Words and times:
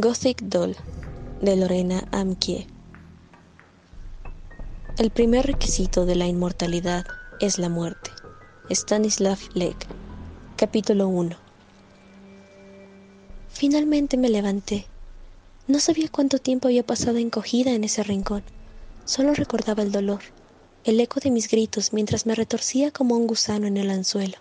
Gothic 0.00 0.42
Doll 0.42 0.76
de 1.40 1.56
Lorena 1.56 2.06
Amkie. 2.12 2.68
El 4.96 5.10
primer 5.10 5.44
requisito 5.44 6.06
de 6.06 6.14
la 6.14 6.28
inmortalidad 6.28 7.04
es 7.40 7.58
la 7.58 7.68
muerte. 7.68 8.12
Stanislav 8.70 9.40
Lek. 9.54 9.88
Capítulo 10.56 11.08
1. 11.08 11.36
Finalmente 13.48 14.16
me 14.16 14.28
levanté. 14.28 14.86
No 15.66 15.80
sabía 15.80 16.08
cuánto 16.08 16.38
tiempo 16.38 16.68
había 16.68 16.84
pasado 16.84 17.18
encogida 17.18 17.72
en 17.72 17.82
ese 17.82 18.04
rincón. 18.04 18.44
Solo 19.04 19.34
recordaba 19.34 19.82
el 19.82 19.90
dolor, 19.90 20.20
el 20.84 21.00
eco 21.00 21.18
de 21.18 21.32
mis 21.32 21.50
gritos 21.50 21.92
mientras 21.92 22.24
me 22.24 22.36
retorcía 22.36 22.92
como 22.92 23.16
un 23.16 23.26
gusano 23.26 23.66
en 23.66 23.76
el 23.76 23.90
anzuelo. 23.90 24.38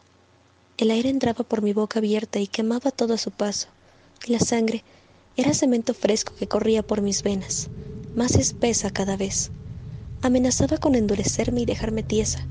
El 0.77 0.91
aire 0.91 1.09
entraba 1.09 1.43
por 1.43 1.63
mi 1.63 1.73
boca 1.73 1.97
abierta 1.97 2.39
y 2.39 2.45
quemaba 2.45 2.91
todo 2.91 3.15
a 3.15 3.17
su 3.17 3.31
paso, 3.31 3.69
la 4.27 4.39
sangre 4.39 4.83
era 5.37 5.53
cemento 5.53 5.93
fresco 5.93 6.33
que 6.37 6.47
corría 6.47 6.81
por 6.81 7.03
mis 7.03 7.21
venas, 7.21 7.69
más 8.15 8.35
espesa 8.35 8.89
cada 8.89 9.15
vez. 9.15 9.51
Amenazaba 10.23 10.77
con 10.77 10.95
endurecerme 10.95 11.61
y 11.61 11.65
dejarme 11.65 12.01
tiesa, 12.01 12.47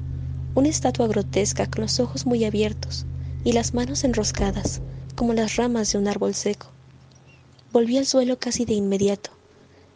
una 0.55 0.69
estatua 0.69 1.09
grotesca 1.09 1.67
con 1.67 1.83
los 1.83 1.99
ojos 1.99 2.27
muy 2.27 2.45
abiertos 2.45 3.05
y 3.43 3.53
las 3.53 3.75
manos 3.75 4.05
enroscadas, 4.05 4.83
como 5.17 5.33
las 5.33 5.57
ramas 5.57 5.91
de 5.91 5.99
un 5.99 6.07
árbol 6.07 6.35
seco. 6.35 6.69
Volví 7.73 7.99
al 7.99 8.07
suelo 8.07 8.39
casi 8.39 8.65
de 8.65 8.75
inmediato. 8.75 9.31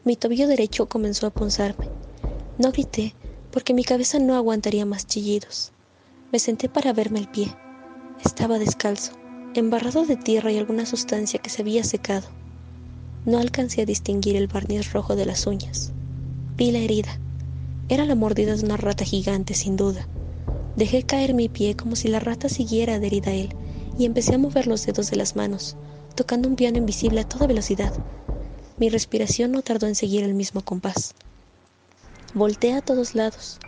Mi 0.04 0.16
tobillo 0.16 0.48
derecho 0.48 0.86
comenzó 0.86 1.28
a 1.28 1.30
punzarme. 1.30 1.88
No 2.58 2.72
grité, 2.72 3.14
porque 3.52 3.72
mi 3.72 3.84
cabeza 3.84 4.18
no 4.18 4.34
aguantaría 4.34 4.84
más 4.84 5.06
chillidos. 5.06 5.70
Me 6.32 6.40
senté 6.40 6.68
para 6.68 6.92
verme 6.92 7.20
el 7.20 7.28
pie. 7.28 7.54
Estaba 8.24 8.58
descalzo, 8.58 9.12
embarrado 9.54 10.04
de 10.06 10.16
tierra 10.16 10.50
y 10.50 10.58
alguna 10.58 10.86
sustancia 10.86 11.38
que 11.38 11.50
se 11.50 11.62
había 11.62 11.84
secado. 11.84 12.39
No 13.26 13.38
alcancé 13.38 13.82
a 13.82 13.86
distinguir 13.86 14.36
el 14.36 14.46
barniz 14.46 14.92
rojo 14.92 15.14
de 15.14 15.26
las 15.26 15.46
uñas. 15.46 15.92
Vi 16.56 16.70
la 16.70 16.78
herida. 16.78 17.18
Era 17.90 18.06
la 18.06 18.14
mordida 18.14 18.56
de 18.56 18.64
una 18.64 18.78
rata 18.78 19.04
gigante, 19.04 19.52
sin 19.52 19.76
duda. 19.76 20.08
Dejé 20.76 21.02
caer 21.02 21.34
mi 21.34 21.50
pie 21.50 21.76
como 21.76 21.96
si 21.96 22.08
la 22.08 22.20
rata 22.20 22.48
siguiera 22.48 22.94
adherida 22.94 23.30
a 23.30 23.34
él 23.34 23.54
y 23.98 24.06
empecé 24.06 24.34
a 24.34 24.38
mover 24.38 24.66
los 24.66 24.86
dedos 24.86 25.10
de 25.10 25.16
las 25.16 25.36
manos, 25.36 25.76
tocando 26.14 26.48
un 26.48 26.56
piano 26.56 26.78
invisible 26.78 27.20
a 27.20 27.28
toda 27.28 27.46
velocidad. 27.46 27.92
Mi 28.78 28.88
respiración 28.88 29.52
no 29.52 29.60
tardó 29.60 29.86
en 29.86 29.94
seguir 29.94 30.24
el 30.24 30.32
mismo 30.32 30.62
compás. 30.62 31.14
Volté 32.32 32.72
a 32.72 32.80
todos 32.80 33.14
lados. 33.14 33.58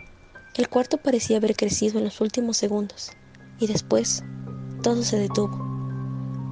El 0.55 0.69
cuarto 0.69 0.97
parecía 0.97 1.37
haber 1.37 1.55
crecido 1.55 1.99
en 1.99 2.05
los 2.05 2.21
últimos 2.21 2.57
segundos, 2.57 3.11
y 3.59 3.67
después 3.67 4.23
todo 4.81 5.03
se 5.03 5.17
detuvo. 5.19 5.63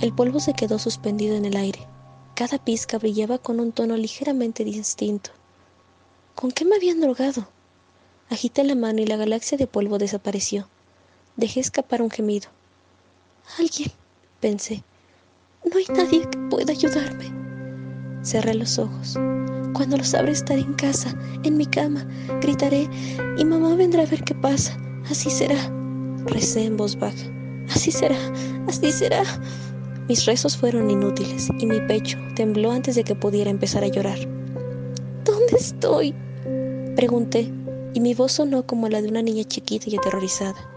El 0.02 0.14
polvo 0.14 0.40
se 0.40 0.54
quedó 0.54 0.78
suspendido 0.78 1.36
en 1.36 1.46
el 1.46 1.56
aire. 1.56 1.91
Cada 2.42 2.58
pizca 2.58 2.98
brillaba 2.98 3.38
con 3.38 3.60
un 3.60 3.72
tono 3.72 3.96
ligeramente 3.96 4.64
distinto. 4.64 5.30
¿Con 6.34 6.50
qué 6.50 6.66
me 6.66 6.76
habían 6.76 7.00
drogado? 7.00 7.48
Agité 8.32 8.64
la 8.64 8.74
mano 8.74 9.00
y 9.00 9.06
la 9.06 9.16
galaxia 9.16 9.60
de 9.60 9.68
polvo 9.68 10.00
desapareció. 10.00 10.68
Dejé 11.36 11.60
escapar 11.60 12.02
un 12.02 12.10
gemido. 12.10 12.50
Alguien, 13.60 13.92
pensé. 14.40 14.84
No 15.64 15.78
hay 15.78 15.86
nadie 15.96 16.28
que 16.28 16.40
pueda 16.50 16.74
ayudarme. 16.74 17.32
Cerré 18.24 18.56
los 18.56 18.80
ojos. 18.80 19.20
Cuando 19.76 19.98
los 19.98 20.16
abra 20.16 20.32
estaré 20.32 20.62
en 20.62 20.74
casa, 20.74 21.16
en 21.44 21.58
mi 21.58 21.68
cama. 21.68 22.08
Gritaré 22.42 22.90
y 23.38 23.46
mamá 23.46 23.76
vendrá 23.76 24.02
a 24.02 24.08
ver 24.08 24.24
qué 24.24 24.34
pasa. 24.34 24.76
Así 25.12 25.30
será. 25.30 25.72
Recé 26.26 26.64
en 26.64 26.76
voz 26.76 26.98
baja. 26.98 27.24
Así 27.70 27.92
será, 27.92 28.18
así 28.68 28.92
será. 28.92 29.22
Mis 30.12 30.26
rezos 30.26 30.58
fueron 30.58 30.92
inútiles 30.92 31.48
y 31.58 31.66
mi 31.66 31.80
pecho 31.80 32.18
tembló 32.36 32.72
antes 32.72 32.96
de 32.96 33.06
que 33.06 33.16
pudiera 33.16 33.50
empezar 33.50 33.86
a 33.86 33.88
llorar. 33.88 34.20
¿Dónde 35.24 35.56
estoy? 35.58 36.14
Pregunté 36.98 37.50
y 37.94 38.02
mi 38.02 38.14
voz 38.14 38.34
sonó 38.34 38.68
como 38.68 38.90
la 38.90 39.02
de 39.02 39.08
una 39.08 39.22
niña 39.22 39.46
chiquita 39.46 39.90
y 39.90 39.96
aterrorizada. 39.96 40.70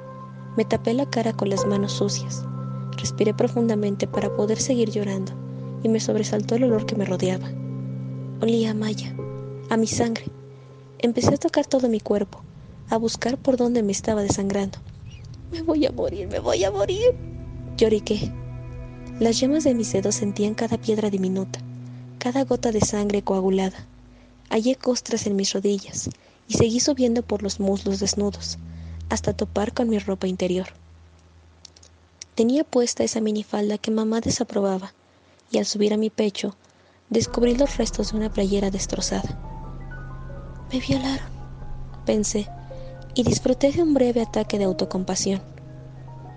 Me 0.56 0.64
tapé 0.64 0.94
la 0.94 1.10
cara 1.10 1.32
con 1.32 1.50
las 1.50 1.66
manos 1.66 1.94
sucias. 1.94 2.44
Respiré 2.96 3.34
profundamente 3.34 4.06
para 4.06 4.32
poder 4.36 4.60
seguir 4.60 4.92
llorando 4.92 5.32
y 5.82 5.88
me 5.88 5.98
sobresaltó 5.98 6.54
el 6.54 6.62
olor 6.62 6.86
que 6.86 6.94
me 6.94 7.04
rodeaba. 7.04 7.50
Olía 8.40 8.70
a 8.70 8.74
Maya, 8.74 9.16
a 9.68 9.76
mi 9.76 9.88
sangre. 9.88 10.26
Empecé 11.00 11.34
a 11.34 11.38
tocar 11.38 11.66
todo 11.66 11.88
mi 11.88 11.98
cuerpo, 11.98 12.40
a 12.88 12.98
buscar 12.98 13.36
por 13.36 13.56
dónde 13.56 13.82
me 13.82 13.90
estaba 13.90 14.22
desangrando. 14.22 14.78
Me 15.50 15.62
voy 15.62 15.86
a 15.86 15.90
morir, 15.90 16.28
me 16.28 16.38
voy 16.38 16.62
a 16.62 16.70
morir. 16.70 17.16
Lloriqué. 17.76 18.32
Las 19.20 19.38
yemas 19.38 19.62
de 19.62 19.74
mis 19.74 19.92
dedos 19.92 20.16
sentían 20.16 20.54
cada 20.54 20.76
piedra 20.76 21.08
diminuta, 21.08 21.60
cada 22.18 22.44
gota 22.44 22.72
de 22.72 22.80
sangre 22.80 23.22
coagulada. 23.22 23.86
Hallé 24.50 24.74
costras 24.74 25.26
en 25.26 25.36
mis 25.36 25.52
rodillas 25.52 26.10
y 26.48 26.54
seguí 26.54 26.80
subiendo 26.80 27.22
por 27.22 27.44
los 27.44 27.60
muslos 27.60 28.00
desnudos, 28.00 28.58
hasta 29.10 29.32
topar 29.32 29.72
con 29.72 29.88
mi 29.88 30.00
ropa 30.00 30.26
interior. 30.26 30.66
Tenía 32.34 32.64
puesta 32.64 33.04
esa 33.04 33.20
minifalda 33.20 33.78
que 33.78 33.92
mamá 33.92 34.20
desaprobaba, 34.20 34.94
y 35.52 35.58
al 35.58 35.64
subir 35.64 35.94
a 35.94 35.96
mi 35.96 36.10
pecho, 36.10 36.56
descubrí 37.08 37.54
los 37.54 37.76
restos 37.76 38.10
de 38.10 38.16
una 38.16 38.32
playera 38.32 38.72
destrozada. 38.72 39.38
Me 40.72 40.80
violaron, 40.80 41.28
pensé, 42.04 42.48
y 43.14 43.22
disfruté 43.22 43.70
de 43.70 43.80
un 43.80 43.94
breve 43.94 44.22
ataque 44.22 44.58
de 44.58 44.64
autocompasión. 44.64 45.40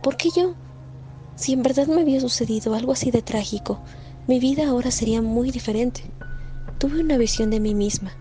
¿Por 0.04 0.16
qué 0.16 0.30
yo? 0.30 0.54
Si 1.38 1.54
en 1.54 1.64
verdad 1.64 1.88
me 1.88 2.02
había 2.02 2.20
sucedido 2.20 2.74
algo 2.74 2.92
así 2.92 3.12
de 3.12 3.22
trágico, 3.22 3.80
mi 4.28 4.40
vida 4.40 4.68
ahora 4.68 4.92
sería 4.92 5.22
muy 5.22 5.52
diferente. 5.52 6.02
Tuve 6.80 7.00
una 7.00 7.18
visión 7.18 7.50
de 7.50 7.62
mí 7.62 7.74
misma, 7.74 8.12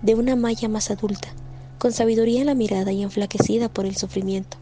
de 0.00 0.14
una 0.14 0.36
Maya 0.36 0.68
más 0.70 0.90
adulta, 0.90 1.28
con 1.78 1.92
sabiduría 1.92 2.40
en 2.40 2.46
la 2.46 2.54
mirada 2.54 2.92
y 2.92 3.02
enflaquecida 3.02 3.68
por 3.68 3.84
el 3.84 3.96
sufrimiento. 3.96 4.56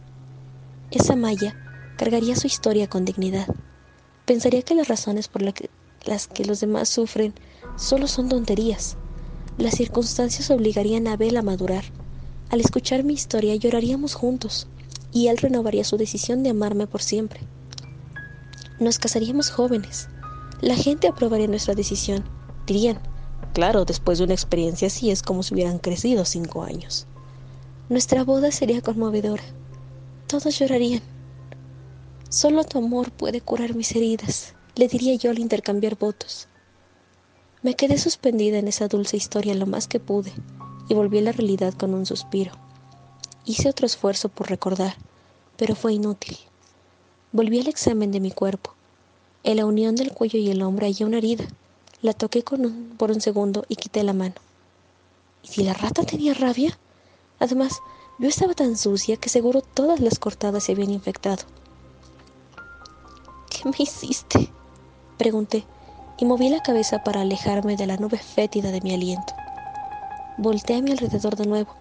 Esa 0.91 1.15
Maya 1.15 1.55
cargaría 1.97 2.35
su 2.35 2.49
historia 2.49 2.89
con 2.89 3.05
dignidad. 3.05 3.47
Pensaría 4.25 4.63
que 4.63 4.75
las 4.75 4.89
razones 4.89 5.29
por 5.29 5.43
las 5.43 6.27
que 6.27 6.45
los 6.45 6.59
demás 6.59 6.89
sufren 6.89 7.33
solo 7.77 8.09
son 8.09 8.29
tonterías. 8.29 8.97
Las 9.57 9.75
circunstancias 9.77 10.51
obligarían 10.51 11.07
a 11.07 11.13
Abel 11.13 11.37
a 11.37 11.43
madurar 11.43 11.85
al 12.51 12.61
escuchar 12.61 13.05
mi 13.05 13.13
historia 13.13 13.55
lloraríamos 13.57 14.15
juntos 14.15 14.69
y 15.13 15.29
él 15.29 15.37
renovaría 15.37 15.85
su 15.85 15.99
decisión 15.99 16.43
de 16.43 16.51
amarme 16.51 16.87
por 16.87 17.03
siempre. 17.03 17.41
Nos 18.81 18.99
casaríamos 19.01 19.51
jóvenes. 19.51 20.09
La 20.61 20.77
gente 20.77 21.09
aprobaría 21.09 21.49
nuestra 21.49 21.75
decisión. 21.75 22.25
Dirían, 22.67 23.01
claro, 23.53 23.85
después 23.85 24.19
de 24.19 24.25
una 24.25 24.35
experiencia 24.35 24.87
así 24.87 25.11
es 25.11 25.23
como 25.23 25.43
si 25.43 25.55
hubieran 25.55 25.79
crecido 25.79 26.25
cinco 26.25 26.63
años. 26.63 27.07
Nuestra 27.89 28.23
boda 28.23 28.53
sería 28.53 28.81
conmovedora. 28.81 29.43
Todos 30.29 30.59
llorarían. 30.59 31.03
Solo 32.29 32.63
tu 32.63 32.79
amor 32.79 33.11
puede 33.11 33.41
curar 33.41 33.75
mis 33.75 33.97
heridas, 33.97 34.55
le 34.77 34.87
diría 34.87 35.17
yo 35.17 35.31
al 35.31 35.39
intercambiar 35.39 35.97
votos. 35.97 36.47
Me 37.63 37.75
quedé 37.75 37.99
suspendida 37.99 38.59
en 38.59 38.69
esa 38.69 38.87
dulce 38.87 39.17
historia 39.17 39.55
lo 39.55 39.67
más 39.67 39.89
que 39.89 39.99
pude 39.99 40.33
y 40.89 40.95
volví 40.95 41.19
a 41.19 41.23
la 41.23 41.33
realidad 41.33 41.75
con 41.75 41.95
un 41.95 42.07
suspiro. 42.07 42.53
Hice 43.45 43.69
otro 43.69 43.87
esfuerzo 43.87 44.29
por 44.29 44.51
recordar, 44.51 44.95
pero 45.57 45.75
fue 45.75 45.95
inútil. 45.95 46.37
Volví 47.31 47.61
al 47.61 47.69
examen 47.69 48.11
de 48.11 48.21
mi 48.21 48.31
cuerpo. 48.31 48.73
En 49.45 49.59
la 49.59 49.67
unión 49.67 49.95
del 49.95 50.13
cuello 50.13 50.39
y 50.39 50.51
el 50.51 50.63
hombro 50.63 50.87
hallé 50.87 51.05
una 51.05 51.19
herida. 51.19 51.45
La 52.01 52.15
toqué 52.15 52.43
por 52.43 53.11
un 53.11 53.21
segundo 53.21 53.67
y 53.69 53.77
quité 53.77 54.03
la 54.03 54.15
mano. 54.15 54.35
¿Y 55.43 55.49
si 55.49 55.63
la 55.63 55.75
rata 55.75 56.05
tenía 56.05 56.33
rabia? 56.33 56.79
Además, 57.39 57.81
yo 58.19 58.29
estaba 58.29 58.55
tan 58.55 58.79
sucia 58.79 59.19
que 59.19 59.29
seguro 59.29 59.61
todas 59.61 60.01
las 60.01 60.19
cortadas 60.19 60.65
se 60.65 60.73
habían 60.73 60.91
infectado. 60.91 61.45
¿Qué 63.51 63.69
me 63.69 63.77
hiciste? 63.79 64.51
Pregunté, 65.19 65.67
y 66.17 66.25
moví 66.25 66.49
la 66.49 66.63
cabeza 66.63 67.05
para 67.05 67.21
alejarme 67.21 67.77
de 67.77 67.87
la 67.87 67.99
nube 67.99 68.19
fétida 68.19 68.71
de 68.71 68.81
mi 68.81 68.95
aliento. 68.95 69.35
Volté 70.39 70.77
a 70.77 70.83
mi 70.83 70.93
alrededor 70.93 71.37
de 71.37 71.47
nuevo, 71.47 71.75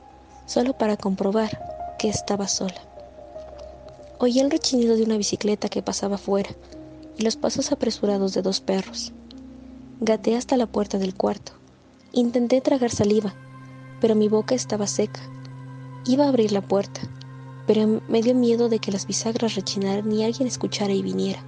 solo 0.46 0.74
para 0.78 0.98
comprobar 0.98 1.96
que 1.98 2.10
estaba 2.10 2.48
sola. 2.48 2.87
Oí 4.20 4.40
el 4.40 4.52
rechinido 4.52 4.96
de 4.96 5.04
una 5.04 5.18
bicicleta 5.18 5.70
que 5.70 5.82
pasaba 5.82 6.18
fuera 6.18 6.50
y 7.18 7.24
los 7.24 7.36
pasos 7.36 7.72
apresurados 7.72 8.34
de 8.34 8.42
dos 8.42 8.62
perros. 8.62 9.14
Gaté 10.00 10.36
hasta 10.36 10.58
la 10.58 10.68
puerta 10.68 10.98
del 10.98 11.16
cuarto. 11.16 11.54
Intenté 12.14 12.62
tragar 12.62 12.92
saliva, 12.92 13.34
pero 14.02 14.16
mi 14.16 14.28
boca 14.28 14.56
estaba 14.56 14.88
seca. 14.88 15.22
Iba 16.06 16.26
a 16.26 16.30
abrir 16.30 16.52
la 16.52 16.62
puerta, 16.62 17.02
pero 17.66 18.02
me 18.08 18.22
dio 18.22 18.34
miedo 18.36 18.70
de 18.70 18.80
que 18.80 18.92
las 18.92 19.08
bisagras 19.08 19.56
rechinaran 19.56 20.12
y 20.12 20.24
alguien 20.24 20.48
escuchara 20.48 20.94
y 20.94 21.02
viniera. 21.02 21.44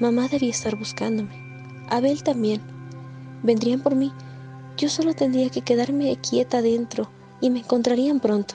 Mamá 0.00 0.28
debía 0.28 0.50
estar 0.50 0.76
buscándome. 0.76 1.86
Abel 1.88 2.22
también. 2.22 2.60
Vendrían 3.42 3.80
por 3.80 3.94
mí 3.94 4.12
yo 4.80 4.88
solo 4.88 5.12
tendría 5.12 5.50
que 5.50 5.60
quedarme 5.60 6.16
quieta 6.16 6.62
dentro 6.62 7.10
y 7.42 7.50
me 7.50 7.58
encontrarían 7.58 8.18
pronto. 8.18 8.54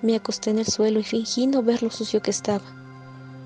Me 0.00 0.14
acosté 0.14 0.50
en 0.50 0.60
el 0.60 0.66
suelo 0.66 1.00
y 1.00 1.04
fingí 1.04 1.46
no 1.46 1.62
ver 1.62 1.82
lo 1.82 1.90
sucio 1.90 2.22
que 2.22 2.30
estaba. 2.30 2.64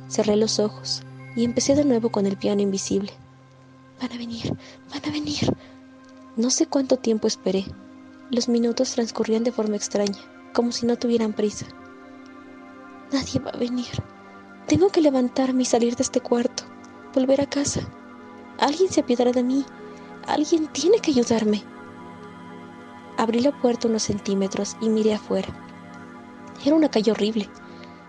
Cerré 0.09 0.37
los 0.37 0.59
ojos 0.59 1.03
y 1.35 1.45
empecé 1.45 1.75
de 1.75 1.85
nuevo 1.85 2.11
con 2.11 2.27
el 2.27 2.37
piano 2.37 2.61
invisible. 2.61 3.13
Van 4.01 4.13
a 4.13 4.19
venir, 4.19 4.55
van 4.91 5.05
a 5.07 5.11
venir. 5.11 5.57
No 6.37 6.51
sé 6.51 6.67
cuánto 6.67 6.99
tiempo 6.99 7.27
esperé. 7.27 7.65
Los 8.31 8.49
minutos 8.49 8.93
transcurrían 8.93 9.45
de 9.45 9.53
forma 9.53 9.77
extraña, 9.77 10.19
como 10.53 10.73
si 10.73 10.87
no 10.87 10.97
tuvieran 10.97 11.33
prisa. 11.33 11.67
Nadie 13.13 13.41
va 13.41 13.51
a 13.51 13.59
venir. 13.59 13.89
Tengo 14.67 14.89
que 14.89 15.01
levantarme 15.01 15.63
y 15.63 15.67
salir 15.67 15.97
de 15.97 16.03
este 16.03 16.21
cuarto, 16.21 16.65
volver 17.15 17.41
a 17.41 17.47
casa. 17.47 17.81
Alguien 18.59 18.91
se 18.91 19.01
apiadará 19.01 19.33
de 19.33 19.43
mí. 19.43 19.65
Alguien 20.27 20.67
tiene 20.69 20.99
que 20.99 21.11
ayudarme. 21.11 21.63
Abrí 23.17 23.41
la 23.41 23.53
puerta 23.53 23.89
unos 23.89 24.05
centímetros 24.05 24.77
y 24.81 24.89
miré 24.89 25.15
afuera. 25.15 25.49
Era 26.65 26.77
una 26.77 26.91
calle 26.91 27.11
horrible, 27.11 27.49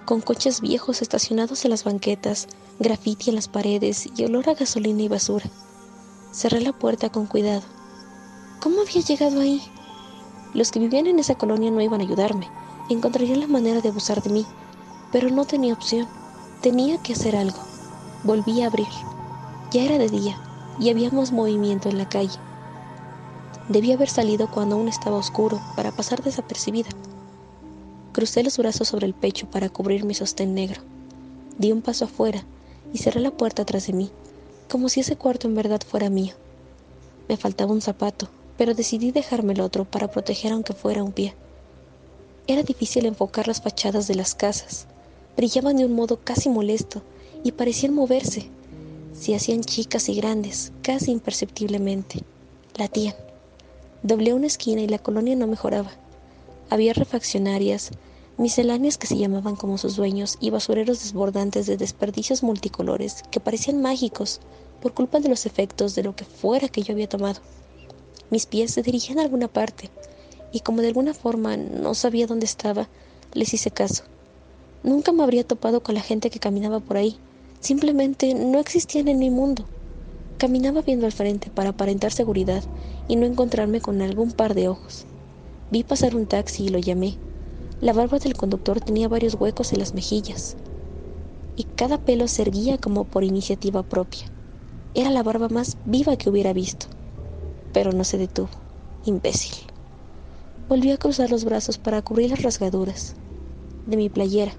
con 0.05 0.21
coches 0.21 0.61
viejos 0.61 1.01
estacionados 1.01 1.65
en 1.65 1.71
las 1.71 1.83
banquetas, 1.83 2.47
grafiti 2.77 3.29
en 3.29 3.35
las 3.35 3.47
paredes 3.47 4.07
y 4.15 4.25
olor 4.25 4.47
a 4.47 4.53
gasolina 4.53 5.01
y 5.01 5.07
basura. 5.07 5.45
Cerré 6.31 6.61
la 6.61 6.71
puerta 6.71 7.09
con 7.11 7.25
cuidado. 7.25 7.63
¿Cómo 8.61 8.81
había 8.81 9.01
llegado 9.01 9.39
ahí? 9.39 9.59
Los 10.53 10.71
que 10.71 10.79
vivían 10.79 11.07
en 11.07 11.17
esa 11.17 11.33
colonia 11.35 11.71
no 11.71 11.81
iban 11.81 12.01
a 12.01 12.03
ayudarme. 12.03 12.47
Encontrarían 12.91 13.39
la 13.39 13.47
manera 13.47 13.81
de 13.81 13.89
abusar 13.89 14.21
de 14.21 14.29
mí, 14.29 14.45
pero 15.11 15.29
no 15.31 15.45
tenía 15.45 15.73
opción. 15.73 16.07
Tenía 16.61 17.01
que 17.01 17.13
hacer 17.13 17.35
algo. 17.35 17.57
Volví 18.23 18.61
a 18.61 18.67
abrir. 18.67 18.87
Ya 19.71 19.83
era 19.83 19.97
de 19.97 20.09
día 20.09 20.39
y 20.79 20.91
había 20.91 21.09
más 21.09 21.31
movimiento 21.31 21.89
en 21.89 21.97
la 21.97 22.07
calle. 22.07 22.37
Debí 23.67 23.91
haber 23.91 24.09
salido 24.09 24.47
cuando 24.51 24.75
aún 24.75 24.89
estaba 24.89 25.17
oscuro 25.17 25.59
para 25.75 25.91
pasar 25.91 26.21
desapercibida. 26.21 26.89
Crucé 28.13 28.43
los 28.43 28.59
brazos 28.59 28.89
sobre 28.89 29.07
el 29.07 29.15
pecho 29.15 29.47
para 29.49 29.69
cubrir 29.69 30.05
mi 30.05 30.13
sostén 30.13 30.53
negro. 30.53 30.81
Di 31.57 31.71
un 31.71 31.81
paso 31.81 32.05
afuera 32.05 32.45
y 32.93 32.99
cerré 32.99 33.19
la 33.19 33.31
puerta 33.31 33.65
tras 33.65 33.87
de 33.87 33.93
mí, 33.93 34.11
como 34.69 34.87
si 34.87 34.99
ese 34.99 35.15
cuarto 35.15 35.47
en 35.47 35.55
verdad 35.55 35.81
fuera 35.81 36.11
mío. 36.11 36.35
Me 37.27 37.37
faltaba 37.37 37.73
un 37.73 37.81
zapato, 37.81 38.29
pero 38.55 38.75
decidí 38.75 39.09
dejarme 39.09 39.53
el 39.53 39.61
otro 39.61 39.85
para 39.85 40.11
proteger 40.11 40.51
aunque 40.51 40.73
fuera 40.73 41.03
un 41.03 41.11
pie. 41.11 41.33
Era 42.45 42.61
difícil 42.61 43.07
enfocar 43.07 43.47
las 43.47 43.63
fachadas 43.63 44.07
de 44.07 44.13
las 44.13 44.35
casas. 44.35 44.85
Brillaban 45.35 45.77
de 45.77 45.85
un 45.85 45.93
modo 45.93 46.19
casi 46.23 46.49
molesto 46.49 47.01
y 47.43 47.53
parecían 47.53 47.95
moverse. 47.95 48.47
Se 49.19 49.33
hacían 49.33 49.61
chicas 49.61 50.07
y 50.07 50.13
grandes, 50.13 50.71
casi 50.83 51.09
imperceptiblemente. 51.09 52.19
Latían. 52.75 53.15
Doblé 54.03 54.35
una 54.35 54.45
esquina 54.45 54.81
y 54.81 54.87
la 54.87 54.99
colonia 54.99 55.35
no 55.35 55.47
mejoraba. 55.47 56.02
Había 56.69 56.93
refaccionarias, 56.93 57.91
misceláneas 58.37 58.97
que 58.97 59.07
se 59.07 59.17
llamaban 59.17 59.55
como 59.55 59.77
sus 59.77 59.95
dueños 59.95 60.37
y 60.39 60.49
basureros 60.49 61.01
desbordantes 61.03 61.67
de 61.67 61.77
desperdicios 61.77 62.43
multicolores 62.43 63.23
que 63.31 63.39
parecían 63.39 63.81
mágicos 63.81 64.39
por 64.81 64.93
culpa 64.93 65.19
de 65.19 65.29
los 65.29 65.45
efectos 65.45 65.95
de 65.95 66.03
lo 66.03 66.15
que 66.15 66.25
fuera 66.25 66.67
que 66.67 66.81
yo 66.81 66.93
había 66.93 67.07
tomado. 67.07 67.41
Mis 68.29 68.45
pies 68.45 68.71
se 68.71 68.81
dirigían 68.81 69.19
a 69.19 69.21
alguna 69.21 69.47
parte 69.47 69.91
y 70.51 70.61
como 70.61 70.81
de 70.81 70.87
alguna 70.87 71.13
forma 71.13 71.57
no 71.57 71.93
sabía 71.95 72.27
dónde 72.27 72.45
estaba, 72.45 72.89
les 73.33 73.53
hice 73.53 73.71
caso. 73.71 74.03
Nunca 74.83 75.11
me 75.11 75.23
habría 75.23 75.43
topado 75.43 75.81
con 75.81 75.95
la 75.95 76.01
gente 76.01 76.29
que 76.29 76.39
caminaba 76.39 76.79
por 76.79 76.97
ahí. 76.97 77.17
Simplemente 77.59 78.33
no 78.33 78.59
existían 78.59 79.07
en 79.07 79.19
mi 79.19 79.29
mundo. 79.29 79.69
Caminaba 80.37 80.81
viendo 80.81 81.05
al 81.05 81.13
frente 81.13 81.49
para 81.49 81.69
aparentar 81.69 82.11
seguridad 82.11 82.63
y 83.07 83.15
no 83.15 83.25
encontrarme 83.25 83.79
con 83.79 84.01
algún 84.01 84.33
par 84.33 84.53
de 84.53 84.67
ojos. 84.67 85.07
Vi 85.73 85.83
pasar 85.83 86.15
un 86.15 86.27
taxi 86.27 86.65
y 86.65 86.69
lo 86.69 86.77
llamé. 86.77 87.17
La 87.81 87.93
barba 87.93 88.19
del 88.19 88.35
conductor 88.35 88.79
tenía 88.79 89.07
varios 89.07 89.33
huecos 89.33 89.73
en 89.73 89.79
las 89.79 89.95
mejillas 89.95 90.55
y 91.55 91.63
cada 91.63 91.97
pelo 91.97 92.27
se 92.27 92.43
erguía 92.43 92.77
como 92.77 93.05
por 93.05 93.23
iniciativa 93.23 93.81
propia. 93.81 94.27
Era 94.93 95.09
la 95.09 95.23
barba 95.23 95.49
más 95.49 95.77
viva 95.83 96.15
que 96.15 96.29
hubiera 96.29 96.53
visto. 96.53 96.85
Pero 97.73 97.91
no 97.91 98.03
se 98.03 98.19
detuvo. 98.19 98.51
Imbécil. 99.05 99.65
Volví 100.69 100.91
a 100.91 100.97
cruzar 100.97 101.31
los 101.31 101.43
brazos 101.43 101.79
para 101.79 102.03
cubrir 102.03 102.29
las 102.29 102.43
rasgaduras 102.43 103.15
de 103.87 103.97
mi 103.97 104.09
playera. 104.09 104.53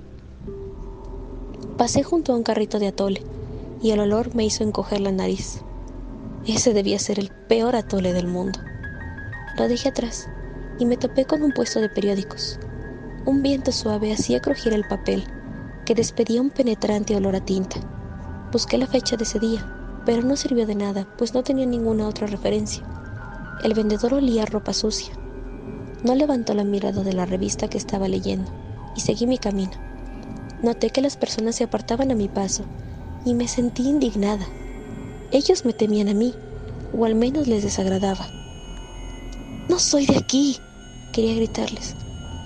Pasé 1.79 2.03
junto 2.03 2.33
a 2.33 2.37
un 2.37 2.43
carrito 2.43 2.81
de 2.81 2.89
atole 2.89 3.23
y 3.81 3.93
el 3.93 4.01
olor 4.01 4.35
me 4.35 4.45
hizo 4.45 4.65
encoger 4.65 5.01
la 5.01 5.13
nariz. 5.13 5.61
Ese 6.45 6.75
debía 6.75 6.99
ser 6.99 7.21
el 7.21 7.31
peor 7.31 7.77
atole 7.77 8.13
del 8.13 8.27
mundo. 8.27 8.59
Lo 9.57 9.69
dejé 9.69 9.91
atrás 9.91 10.29
y 10.79 10.87
me 10.87 10.97
topé 10.97 11.25
con 11.25 11.43
un 11.43 11.53
puesto 11.53 11.81
de 11.81 11.89
periódicos. 11.89 12.59
Un 13.25 13.43
viento 13.43 13.73
suave 13.73 14.13
hacía 14.13 14.41
crujir 14.41 14.73
el 14.73 14.85
papel, 14.85 15.25
que 15.85 15.95
despedía 15.95 16.41
un 16.41 16.51
penetrante 16.51 17.17
olor 17.17 17.37
a 17.37 17.45
tinta. 17.45 17.77
Busqué 18.53 18.79
la 18.79 18.87
fecha 18.87 19.17
de 19.17 19.25
ese 19.25 19.39
día, 19.39 19.67
pero 20.05 20.23
no 20.23 20.37
sirvió 20.37 20.67
de 20.67 20.75
nada, 20.75 21.07
pues 21.17 21.35
no 21.35 21.43
tenía 21.43 21.67
ninguna 21.67 22.07
otra 22.07 22.27
referencia. 22.27 22.85
El 23.63 23.75
vendedor 23.75 24.15
olía 24.15 24.45
ropa 24.45 24.73
sucia. 24.73 25.15
No 26.03 26.15
levantó 26.15 26.55
la 26.55 26.65
mirada 26.65 27.03
de 27.03 27.13
la 27.13 27.25
revista 27.25 27.69
que 27.69 27.79
estaba 27.79 28.09
leyendo 28.09 28.53
y 28.95 29.01
seguí 29.01 29.27
mi 29.27 29.39
camino. 29.39 29.73
Noté 30.63 30.91
que 30.91 31.01
las 31.01 31.17
personas 31.17 31.57
se 31.57 31.65
apartaban 31.65 32.11
a 32.11 32.15
mi 32.15 32.29
paso 32.29 32.65
y 33.25 33.35
me 33.35 33.49
sentí 33.49 33.89
indignada. 33.89 34.47
Ellos 35.31 35.65
me 35.65 35.73
temían 35.73 36.09
a 36.09 36.15
mí, 36.15 36.35
o 36.97 37.05
al 37.05 37.15
menos 37.15 37.49
les 37.49 37.63
desagradaba. 37.63 38.29
No 39.69 39.79
soy 39.79 40.05
de 40.05 40.19
aquí, 40.19 40.59
quería 41.13 41.35
gritarles. 41.35 41.97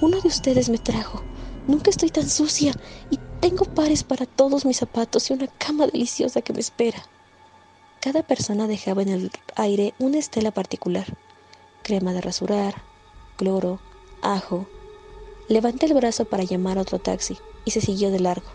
Uno 0.00 0.20
de 0.20 0.28
ustedes 0.28 0.68
me 0.68 0.78
trajo. 0.78 1.20
Nunca 1.66 1.90
estoy 1.90 2.10
tan 2.10 2.28
sucia 2.28 2.72
y 3.10 3.18
tengo 3.40 3.64
pares 3.64 4.04
para 4.04 4.24
todos 4.24 4.64
mis 4.64 4.76
zapatos 4.76 5.28
y 5.28 5.32
una 5.32 5.48
cama 5.48 5.86
deliciosa 5.86 6.42
que 6.42 6.52
me 6.52 6.60
espera. 6.60 7.02
Cada 8.00 8.22
persona 8.22 8.68
dejaba 8.68 9.02
en 9.02 9.08
el 9.08 9.30
aire 9.56 9.94
una 9.98 10.18
estela 10.18 10.52
particular. 10.52 11.06
Crema 11.82 12.12
de 12.12 12.20
rasurar, 12.20 12.84
cloro, 13.36 13.80
ajo. 14.22 14.68
Levanté 15.48 15.86
el 15.86 15.94
brazo 15.94 16.24
para 16.24 16.44
llamar 16.44 16.78
a 16.78 16.82
otro 16.82 17.00
taxi 17.00 17.36
y 17.64 17.72
se 17.72 17.80
siguió 17.80 18.12
de 18.12 18.20
largo. 18.20 18.48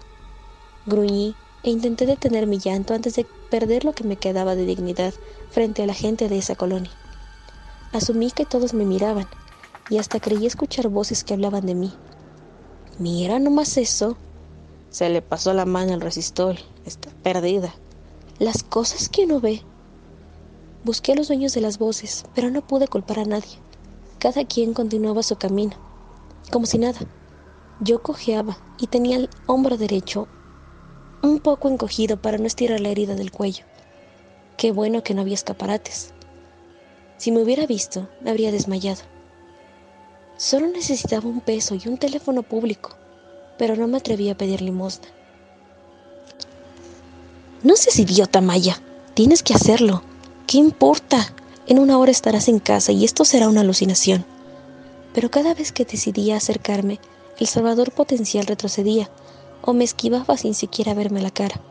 Gruñí 0.86 1.36
e 1.64 1.70
intenté 1.70 2.06
detener 2.06 2.48
mi 2.48 2.60
llanto 2.60 2.94
antes 2.94 3.16
de 3.16 3.26
perder 3.50 3.84
lo 3.84 3.92
que 3.92 4.06
me 4.06 4.16
quedaba 4.16 4.56
de 4.56 4.66
dignidad 4.66 5.14
frente 5.50 5.84
a 5.84 5.88
la 5.88 5.94
gente 5.94 6.30
de 6.30 6.38
esa 6.38 6.56
colonia. 6.56 6.92
Asumí 7.94 8.32
que 8.32 8.46
todos 8.46 8.74
me 8.74 8.86
miraban 8.86 9.28
y 9.90 10.00
hasta 10.00 10.20
creí 10.20 10.48
escuchar 10.48 10.88
voces 10.90 11.24
que 11.24 11.36
hablaban 11.36 11.66
de 11.66 11.76
mí. 11.76 11.94
Mira 12.98 13.40
nomás 13.40 13.78
eso. 13.78 14.18
Se 14.90 15.10
le 15.10 15.22
pasó 15.22 15.54
la 15.54 15.66
mano 15.66 15.94
al 15.94 16.02
resistol. 16.02 16.60
Está 16.86 17.10
perdida. 17.22 17.74
Las 18.40 18.64
cosas 18.64 19.10
que 19.10 19.26
uno 19.26 19.40
ve. 19.40 19.62
Busqué 20.84 21.14
a 21.14 21.16
los 21.16 21.28
dueños 21.28 21.54
de 21.54 21.62
las 21.62 21.78
voces, 21.78 22.26
pero 22.34 22.50
no 22.50 22.66
pude 22.66 22.88
culpar 22.88 23.20
a 23.20 23.26
nadie. 23.26 23.60
Cada 24.20 24.44
quien 24.44 24.74
continuaba 24.74 25.22
su 25.22 25.36
camino, 25.38 25.76
como 26.52 26.66
si 26.66 26.78
nada. 26.78 27.00
Yo 27.80 28.02
cojeaba 28.02 28.58
y 28.80 28.88
tenía 28.88 29.18
el 29.18 29.30
hombro 29.46 29.78
derecho 29.78 30.28
un 31.22 31.40
poco 31.40 31.70
encogido 31.70 32.18
para 32.18 32.38
no 32.38 32.48
estirar 32.48 32.80
la 32.80 32.90
herida 32.90 33.16
del 33.16 33.32
cuello. 33.32 33.66
Qué 34.58 34.72
bueno 34.72 35.04
que 35.04 35.14
no 35.14 35.22
había 35.22 35.36
escaparates. 35.36 36.14
Si 37.24 37.32
me 37.32 37.42
hubiera 37.42 37.66
visto, 37.66 38.10
me 38.20 38.32
habría 38.32 38.52
desmayado. 38.52 39.02
Solo 40.36 40.68
necesitaba 40.68 41.26
un 41.26 41.40
peso 41.40 41.74
y 41.74 41.88
un 41.88 41.98
teléfono 41.98 42.44
público, 42.44 42.98
pero 43.58 43.78
no 43.78 43.88
me 43.88 44.00
atreví 44.00 44.30
a 44.30 44.36
pedir 44.36 44.62
limosna. 44.62 45.08
No 47.64 47.78
seas 47.78 47.98
idiota, 47.98 48.42
Maya. 48.42 48.82
Tienes 49.14 49.42
que 49.42 49.54
hacerlo. 49.54 50.04
¿Qué 50.48 50.58
importa? 50.58 51.34
En 51.66 51.80
una 51.80 51.98
hora 51.98 52.12
estarás 52.12 52.50
en 52.50 52.60
casa 52.60 52.92
y 52.92 53.06
esto 53.06 53.24
será 53.24 53.48
una 53.48 53.62
alucinación. 53.62 54.26
Pero 55.14 55.32
cada 55.32 55.54
vez 55.54 55.72
que 55.72 55.86
decidía 55.86 56.36
acercarme, 56.36 57.00
el 57.40 57.48
salvador 57.48 57.94
potencial 57.94 58.48
retrocedía 58.48 59.10
o 59.62 59.72
me 59.72 59.86
esquivaba 59.86 60.36
sin 60.36 60.54
siquiera 60.54 60.94
verme 60.94 61.22
la 61.22 61.32
cara. 61.32 61.62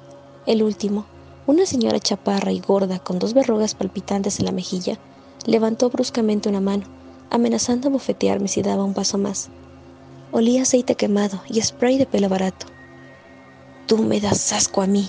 El 0.47 0.63
último, 0.63 1.05
una 1.47 1.67
señora 1.67 2.01
chaparra 2.01 2.53
y 2.53 2.61
gorda 2.61 3.01
con 3.01 3.19
dos 3.19 3.35
verrugas 3.35 3.75
palpitantes 3.75 4.39
en 4.39 4.47
la 4.47 4.53
mejilla, 4.53 4.99
Levantó 5.47 5.91
bruscamente 5.91 6.49
una 6.49 6.61
mano, 6.61 6.85
amenazando 7.31 7.89
a 7.89 7.91
bofetearme 7.91 8.49
si 8.49 8.63
daba 8.63 8.85
un 8.85 8.95
paso 8.95 9.19
más. 9.19 9.51
Olía 10.31 10.63
aceite 10.63 10.95
quemado 10.95 11.43
y 11.49 11.61
spray 11.61 11.99
de 11.99 12.07
pelo 12.07 12.29
barato. 12.29 12.67
Tú 13.87 13.99
me 13.99 14.21
das 14.21 14.53
asco 14.53 14.83
a 14.83 14.87
mí. 14.87 15.09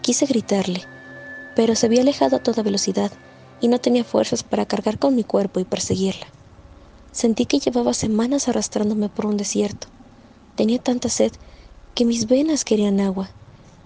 Quise 0.00 0.26
gritarle, 0.26 0.82
pero 1.54 1.74
se 1.74 1.86
había 1.86 2.00
alejado 2.00 2.36
a 2.36 2.42
toda 2.42 2.62
velocidad 2.62 3.12
y 3.60 3.68
no 3.68 3.78
tenía 3.78 4.02
fuerzas 4.02 4.42
para 4.42 4.66
cargar 4.66 4.98
con 4.98 5.14
mi 5.14 5.24
cuerpo 5.24 5.60
y 5.60 5.64
perseguirla. 5.64 6.26
Sentí 7.12 7.46
que 7.46 7.58
llevaba 7.58 7.94
semanas 7.94 8.48
arrastrándome 8.48 9.08
por 9.08 9.26
un 9.26 9.36
desierto. 9.36 9.88
Tenía 10.54 10.78
tanta 10.78 11.08
sed 11.08 11.32
que 11.94 12.04
mis 12.04 12.26
venas 12.28 12.64
querían 12.64 13.00
agua. 13.00 13.30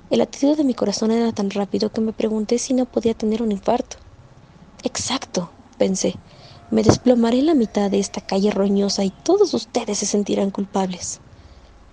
El 0.09 0.19
latido 0.19 0.55
de 0.57 0.65
mi 0.65 0.75
corazón 0.75 1.11
era 1.11 1.33
tan 1.33 1.51
rápido 1.51 1.91
que 1.91 2.01
me 2.01 2.13
pregunté 2.13 2.59
si 2.59 2.75
no 2.75 2.87
podía 2.87 3.15
tener 3.15 3.43
un 3.43 3.53
infarto. 3.53 3.97
Exacto, 4.83 5.51
pensé. 5.81 6.17
Me 6.71 6.83
desplomaré 6.83 7.39
en 7.39 7.47
la 7.47 7.55
mitad 7.55 7.91
de 7.91 7.99
esta 7.99 8.21
calle 8.21 8.51
roñosa 8.51 9.03
y 9.03 9.11
todos 9.11 9.55
ustedes 9.55 9.97
se 9.97 10.05
sentirán 10.05 10.51
culpables. 10.51 11.21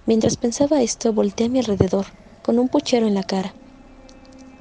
Mientras 0.06 0.36
pensaba 0.36 0.82
esto, 0.82 1.14
volteé 1.14 1.46
a 1.46 1.50
mi 1.50 1.60
alrededor, 1.60 2.06
con 2.44 2.60
un 2.60 2.68
puchero 2.68 3.08
en 3.08 3.14
la 3.14 3.24
cara. 3.24 3.54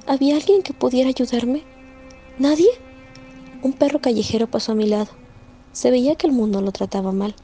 ¿Había 0.07 0.37
alguien 0.37 0.63
que 0.63 0.73
pudiera 0.73 1.09
ayudarme? 1.09 1.63
¿Nadie? 2.39 2.69
Un 3.63 3.73
perro 3.73 3.99
callejero 3.99 4.47
pasó 4.47 4.71
a 4.71 4.75
mi 4.75 4.87
lado. 4.87 5.09
Se 5.73 5.91
veía 5.91 6.15
que 6.15 6.27
el 6.27 6.33
mundo 6.33 6.61
lo 6.61 6.71
trataba 6.71 7.11
mal. 7.11 7.35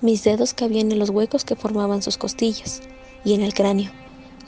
Mis 0.00 0.24
dedos 0.24 0.54
cabían 0.54 0.90
en 0.90 0.98
los 0.98 1.10
huecos 1.10 1.44
que 1.44 1.54
formaban 1.54 2.00
sus 2.00 2.16
costillas 2.16 2.80
y 3.26 3.34
en 3.34 3.42
el 3.42 3.52
cráneo, 3.52 3.90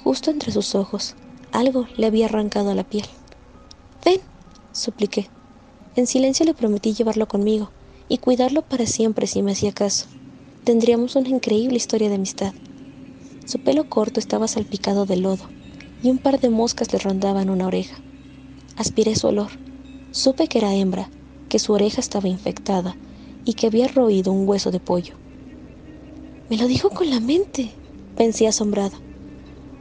justo 0.02 0.30
entre 0.30 0.52
sus 0.52 0.74
ojos. 0.74 1.16
Algo 1.52 1.86
le 1.98 2.06
había 2.06 2.26
arrancado 2.26 2.74
la 2.74 2.84
piel. 2.84 3.06
Ven, 4.04 4.20
supliqué. 4.72 5.33
En 5.96 6.08
silencio 6.08 6.44
le 6.44 6.54
prometí 6.54 6.92
llevarlo 6.92 7.28
conmigo 7.28 7.70
y 8.08 8.18
cuidarlo 8.18 8.62
para 8.62 8.84
siempre 8.84 9.28
si 9.28 9.42
me 9.42 9.52
hacía 9.52 9.72
caso. 9.72 10.06
Tendríamos 10.64 11.14
una 11.14 11.28
increíble 11.28 11.76
historia 11.76 12.08
de 12.08 12.16
amistad. 12.16 12.52
Su 13.46 13.60
pelo 13.60 13.88
corto 13.88 14.18
estaba 14.18 14.48
salpicado 14.48 15.06
de 15.06 15.16
lodo 15.16 15.44
y 16.02 16.10
un 16.10 16.18
par 16.18 16.40
de 16.40 16.50
moscas 16.50 16.92
le 16.92 16.98
rondaban 16.98 17.48
una 17.48 17.66
oreja. 17.68 17.96
Aspiré 18.76 19.14
su 19.14 19.28
olor. 19.28 19.52
Supe 20.10 20.48
que 20.48 20.58
era 20.58 20.74
hembra, 20.74 21.10
que 21.48 21.60
su 21.60 21.72
oreja 21.72 22.00
estaba 22.00 22.28
infectada 22.28 22.96
y 23.44 23.54
que 23.54 23.68
había 23.68 23.86
roído 23.86 24.32
un 24.32 24.48
hueso 24.48 24.72
de 24.72 24.80
pollo. 24.80 25.14
Me 26.50 26.56
lo 26.56 26.66
dijo 26.66 26.90
con 26.90 27.08
la 27.08 27.20
mente, 27.20 27.70
pensé 28.16 28.48
asombrada. 28.48 29.00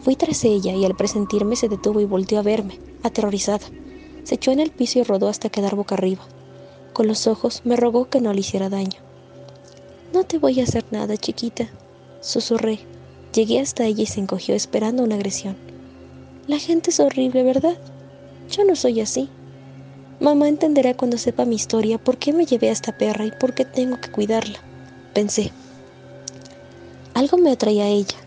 Fui 0.01 0.15
tras 0.15 0.43
ella 0.43 0.73
y 0.73 0.85
al 0.85 0.95
presentirme 0.95 1.55
se 1.55 1.69
detuvo 1.69 2.01
y 2.01 2.05
volteó 2.05 2.37
a 2.37 2.43
verme, 2.43 2.79
aterrorizada. 3.01 3.65
Se 4.23 4.35
echó 4.35 4.51
en 4.51 4.59
el 4.59 4.71
piso 4.71 4.99
y 4.99 5.03
rodó 5.03 5.27
hasta 5.27 5.49
quedar 5.49 5.75
boca 5.75 5.95
arriba. 5.95 6.23
Con 6.93 7.07
los 7.07 7.27
ojos 7.27 7.61
me 7.65 7.75
rogó 7.75 8.09
que 8.09 8.21
no 8.21 8.33
le 8.33 8.41
hiciera 8.41 8.69
daño. 8.69 8.99
No 10.13 10.23
te 10.23 10.37
voy 10.37 10.59
a 10.59 10.63
hacer 10.63 10.85
nada, 10.91 11.17
chiquita, 11.17 11.67
susurré. 12.21 12.79
Llegué 13.33 13.59
hasta 13.59 13.85
ella 13.85 14.03
y 14.03 14.05
se 14.05 14.19
encogió 14.19 14.53
esperando 14.53 15.03
una 15.03 15.15
agresión. 15.15 15.57
La 16.47 16.59
gente 16.59 16.91
es 16.91 16.99
horrible, 16.99 17.43
¿verdad? 17.43 17.77
Yo 18.49 18.63
no 18.63 18.75
soy 18.75 19.01
así. 19.01 19.29
Mamá 20.19 20.47
entenderá 20.47 20.95
cuando 20.95 21.17
sepa 21.17 21.45
mi 21.45 21.55
historia 21.55 21.97
por 21.97 22.17
qué 22.17 22.31
me 22.31 22.45
llevé 22.45 22.69
a 22.69 22.73
esta 22.73 22.97
perra 22.97 23.25
y 23.25 23.31
por 23.31 23.53
qué 23.53 23.65
tengo 23.65 23.99
que 23.99 24.11
cuidarla, 24.11 24.59
pensé. 25.13 25.51
Algo 27.13 27.37
me 27.37 27.51
atraía 27.51 27.85
a 27.85 27.87
ella. 27.87 28.17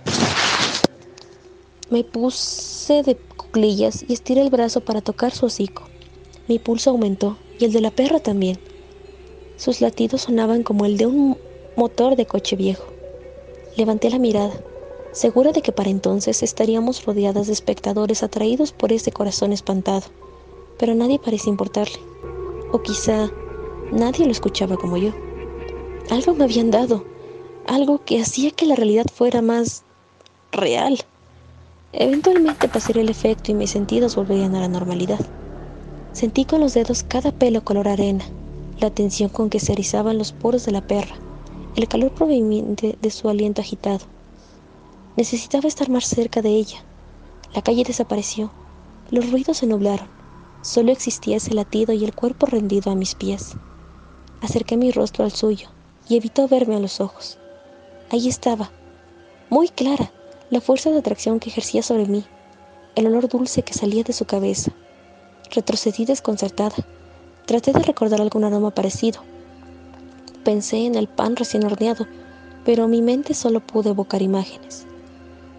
Me 1.89 2.03
puse 2.03 3.03
de 3.03 3.15
cuclillas 3.57 4.05
y 4.07 4.13
estiré 4.13 4.43
el 4.43 4.51
brazo 4.51 4.83
para 4.83 5.01
tocar 5.01 5.33
su 5.33 5.47
hocico. 5.47 5.85
Mi 6.47 6.59
pulso 6.59 6.91
aumentó 6.91 7.39
y 7.59 7.65
el 7.65 7.73
de 7.73 7.81
la 7.81 7.91
perra 7.91 8.21
también. 8.21 8.59
Sus 9.57 9.81
latidos 9.81 10.23
sonaban 10.23 10.63
como 10.63 10.85
el 10.85 10.99
de 10.99 11.07
un 11.07 11.39
motor 11.75 12.17
de 12.17 12.27
coche 12.27 12.55
viejo. 12.55 12.85
Levanté 13.79 14.11
la 14.11 14.19
mirada, 14.19 14.53
segura 15.13 15.53
de 15.53 15.63
que 15.63 15.73
para 15.73 15.89
entonces 15.89 16.43
estaríamos 16.43 17.07
rodeadas 17.07 17.47
de 17.47 17.55
espectadores 17.55 18.23
atraídos 18.23 18.73
por 18.73 18.93
ese 18.93 19.11
corazón 19.11 19.55
espantado, 19.55 20.05
pero 20.79 20.95
nadie 20.95 21.19
parecía 21.19 21.51
importarle. 21.51 21.99
O 22.73 22.83
quizá 22.83 23.31
nadie 23.91 24.27
lo 24.27 24.33
escuchaba 24.33 24.77
como 24.77 24.99
yo. 24.99 25.13
Algo 26.11 26.35
me 26.35 26.45
habían 26.45 26.71
dado, 26.71 27.05
algo 27.67 28.05
que 28.05 28.21
hacía 28.21 28.51
que 28.51 28.67
la 28.67 28.77
realidad 28.77 29.07
fuera 29.11 29.41
más 29.41 29.83
real. 30.53 30.99
Eventualmente 31.99 32.69
pasaría 32.69 33.01
el 33.01 33.09
efecto 33.09 33.51
y 33.51 33.55
mis 33.55 33.71
sentidos 33.71 34.17
volverían 34.17 34.55
a 34.55 34.61
la 34.61 34.69
normalidad. 34.69 35.19
Sentí 36.13 36.45
con 36.45 36.61
los 36.61 36.75
dedos 36.75 37.03
cada 37.03 37.33
pelo 37.33 37.65
color 37.65 37.89
arena, 37.89 38.23
la 38.81 38.91
tensión 38.91 39.31
con 39.31 39.49
que 39.49 39.61
se 39.61 39.73
erizaban 39.73 40.19
los 40.19 40.33
poros 40.33 40.67
de 40.67 40.73
la 40.73 40.87
perra, 40.87 41.17
el 41.75 41.89
calor 41.89 42.13
proveniente 42.13 42.99
de 43.01 43.11
su 43.11 43.31
aliento 43.31 43.63
agitado. 43.63 44.05
Necesitaba 45.17 45.69
estar 45.69 45.89
más 45.89 46.05
cerca 46.05 46.43
de 46.43 46.51
ella. 46.51 46.85
La 47.55 47.63
calle 47.63 47.83
desapareció, 47.83 48.51
los 49.11 49.31
ruidos 49.31 49.57
se 49.57 49.67
nublaron, 49.67 50.09
solo 50.61 50.93
existía 50.93 51.39
ese 51.39 51.55
latido 51.55 51.95
y 51.95 52.05
el 52.05 52.15
cuerpo 52.15 52.45
rendido 52.45 52.93
a 52.93 52.95
mis 52.95 53.15
pies. 53.15 53.55
Acerqué 54.43 54.77
mi 54.77 54.91
rostro 54.93 55.25
al 55.25 55.33
suyo 55.33 55.71
y 56.11 56.19
evitó 56.19 56.47
verme 56.47 56.77
a 56.77 56.81
los 56.81 57.01
ojos. 57.01 57.39
Ahí 58.11 58.29
estaba, 58.29 58.71
muy 59.49 59.71
clara, 59.71 60.13
la 60.49 60.61
fuerza 60.61 60.91
de 60.91 60.99
atracción 60.99 61.41
que 61.41 61.51
ejercía 61.51 61.83
sobre 61.83 62.07
mí, 62.07 62.25
el 62.95 63.07
olor 63.07 63.29
dulce 63.29 63.63
que 63.63 63.75
salía 63.75 64.05
de 64.05 64.13
su 64.13 64.27
cabeza. 64.27 64.73
Retrocedí 65.51 66.05
desconcertada. 66.05 66.77
Traté 67.47 67.73
de 67.73 67.83
recordar 67.83 68.21
algún 68.21 68.45
aroma 68.45 68.71
parecido. 68.71 69.21
Pensé 70.45 70.87
en 70.87 70.95
el 70.95 71.09
pan 71.09 71.35
recién 71.35 71.65
horneado, 71.65 72.07
pero 72.65 72.87
mi 72.87 73.03
mente 73.03 73.35
solo 73.35 73.61
pudo 73.61 73.91
evocar 73.91 74.23
imágenes. 74.23 74.87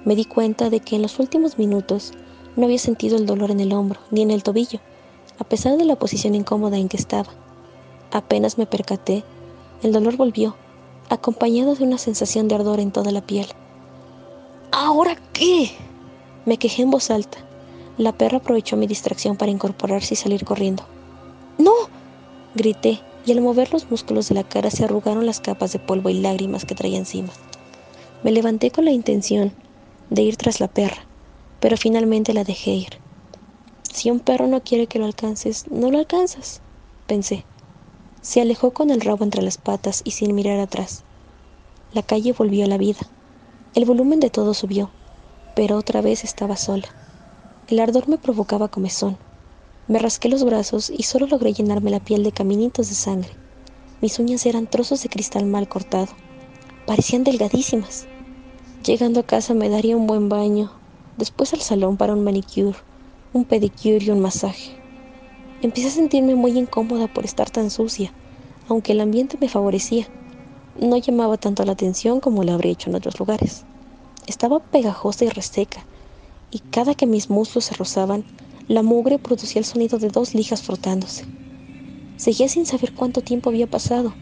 Me 0.05 0.15
di 0.15 0.23
cuenta 0.23 0.69
de 0.69 0.79
que 0.79 0.95
en 0.95 1.01
los 1.01 1.19
últimos 1.19 1.57
minutos 1.57 2.13
no 2.55 2.65
había 2.65 2.79
sentido 2.79 3.17
el 3.17 3.25
dolor 3.25 3.51
en 3.51 3.59
el 3.59 3.73
hombro 3.73 3.99
ni 4.09 4.21
en 4.21 4.31
el 4.31 4.43
tobillo, 4.43 4.79
a 5.37 5.43
pesar 5.43 5.77
de 5.77 5.85
la 5.85 5.97
posición 5.97 6.33
incómoda 6.33 6.77
en 6.77 6.87
que 6.87 6.97
estaba. 6.97 7.29
Apenas 8.11 8.57
me 8.57 8.65
percaté, 8.65 9.23
el 9.83 9.91
dolor 9.91 10.15
volvió 10.15 10.55
acompañado 11.09 11.75
de 11.75 11.83
una 11.83 11.97
sensación 11.97 12.47
de 12.47 12.55
ardor 12.55 12.79
en 12.79 12.91
toda 12.91 13.11
la 13.11 13.21
piel. 13.21 13.47
¿Ahora 14.71 15.15
qué? 15.33 15.71
Me 16.45 16.57
quejé 16.57 16.83
en 16.83 16.91
voz 16.91 17.09
alta. 17.09 17.37
La 17.97 18.11
perra 18.11 18.37
aprovechó 18.37 18.75
mi 18.75 18.85
distracción 18.85 19.37
para 19.37 19.51
incorporarse 19.51 20.13
y 20.13 20.17
salir 20.17 20.43
corriendo. 20.43 20.83
¡No! 21.57 21.73
grité, 22.53 23.01
y 23.25 23.31
al 23.31 23.41
mover 23.41 23.71
los 23.71 23.89
músculos 23.89 24.29
de 24.29 24.35
la 24.35 24.43
cara 24.43 24.69
se 24.69 24.83
arrugaron 24.83 25.25
las 25.25 25.39
capas 25.39 25.71
de 25.71 25.79
polvo 25.79 26.09
y 26.09 26.15
lágrimas 26.15 26.65
que 26.65 26.75
traía 26.75 26.97
encima. 26.97 27.33
Me 28.23 28.31
levanté 28.31 28.71
con 28.71 28.85
la 28.85 28.91
intención 28.91 29.53
de 30.09 30.21
ir 30.23 30.37
tras 30.37 30.59
la 30.59 30.67
perra, 30.67 31.05
pero 31.59 31.77
finalmente 31.77 32.33
la 32.33 32.43
dejé 32.43 32.71
ir. 32.71 33.01
Si 33.93 34.11
un 34.11 34.19
perro 34.19 34.47
no 34.47 34.61
quiere 34.63 34.87
que 34.87 34.99
lo 34.99 35.05
alcances, 35.05 35.65
no 35.71 35.91
lo 35.91 35.97
alcanzas, 35.97 36.61
pensé. 37.07 37.45
Se 38.21 38.41
alejó 38.41 38.71
con 38.71 38.89
el 38.89 39.01
rabo 39.01 39.23
entre 39.23 39.41
las 39.41 39.57
patas 39.57 40.01
y 40.03 40.11
sin 40.11 40.35
mirar 40.35 40.59
atrás. 40.59 41.03
La 41.93 42.03
calle 42.03 42.33
volvió 42.33 42.65
a 42.65 42.67
la 42.67 42.77
vida. 42.77 42.99
El 43.73 43.85
volumen 43.85 44.19
de 44.19 44.29
todo 44.29 44.53
subió, 44.53 44.91
pero 45.55 45.77
otra 45.77 46.01
vez 46.01 46.23
estaba 46.23 46.57
sola. 46.57 46.87
El 47.67 47.79
ardor 47.79 48.07
me 48.07 48.17
provocaba 48.17 48.69
comezón. 48.69 49.17
Me 49.87 49.99
rasqué 49.99 50.29
los 50.29 50.43
brazos 50.43 50.89
y 50.89 51.03
solo 51.03 51.27
logré 51.27 51.53
llenarme 51.53 51.91
la 51.91 51.99
piel 51.99 52.23
de 52.23 52.31
caminitos 52.31 52.89
de 52.89 52.95
sangre. 52.95 53.31
Mis 54.01 54.19
uñas 54.19 54.45
eran 54.45 54.67
trozos 54.67 55.03
de 55.03 55.09
cristal 55.09 55.45
mal 55.45 55.67
cortado. 55.67 56.17
Parecían 56.85 57.23
delgadísimas. 57.23 58.07
Llegando 58.83 59.19
a 59.19 59.23
casa 59.23 59.53
me 59.53 59.69
daría 59.69 59.97
un 59.97 60.07
buen 60.07 60.29
baño, 60.29 60.71
después 61.15 61.53
al 61.53 61.61
salón 61.61 61.97
para 61.97 62.13
un 62.13 62.23
manicure, 62.23 62.77
un 63.33 63.45
pedicure 63.45 64.05
y 64.05 64.09
un 64.11 64.19
masaje. 64.19 64.71
Empecé 65.61 65.87
a 65.87 65.91
sentirme 65.91 66.35
muy 66.35 66.57
incómoda 66.57 67.07
por 67.07 67.25
estar 67.25 67.49
tan 67.49 67.69
sucia, 67.71 68.13
aunque 68.67 68.93
el 68.93 69.01
ambiente 69.01 69.37
me 69.41 69.49
favorecía. 69.49 70.07
No 70.79 70.97
llamaba 70.97 71.37
tanto 71.37 71.65
la 71.65 71.71
atención 71.71 72.19
como 72.19 72.43
lo 72.43 72.53
habría 72.53 72.73
hecho 72.73 72.89
en 72.89 72.95
otros 72.95 73.17
lugares. 73.19 73.65
Estaba 74.27 74.59
pegajosa 74.59 75.25
y 75.25 75.29
reseca, 75.29 75.85
y 76.51 76.59
cada 76.59 76.93
que 76.93 77.07
mis 77.07 77.31
muslos 77.31 77.65
se 77.65 77.75
rozaban, 77.75 78.25
la 78.67 78.83
mugre 78.83 79.17
producía 79.17 79.59
el 79.59 79.65
sonido 79.65 79.97
de 79.97 80.09
dos 80.09 80.35
lijas 80.35 80.61
frotándose. 80.61 81.25
Seguía 82.17 82.47
sin 82.47 82.65
saber 82.65 82.93
cuánto 82.93 83.21
tiempo 83.21 83.49
había 83.49 83.65
pasado. 83.65 84.13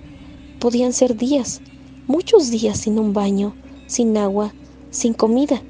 Podían 0.59 0.93
ser 0.93 1.17
días, 1.17 1.61
muchos 2.07 2.49
días 2.51 2.79
sin 2.79 2.99
un 2.99 3.11
baño, 3.11 3.53
sin 3.87 4.17
agua, 4.17 4.53
sin 4.91 5.13
comida. 5.13 5.61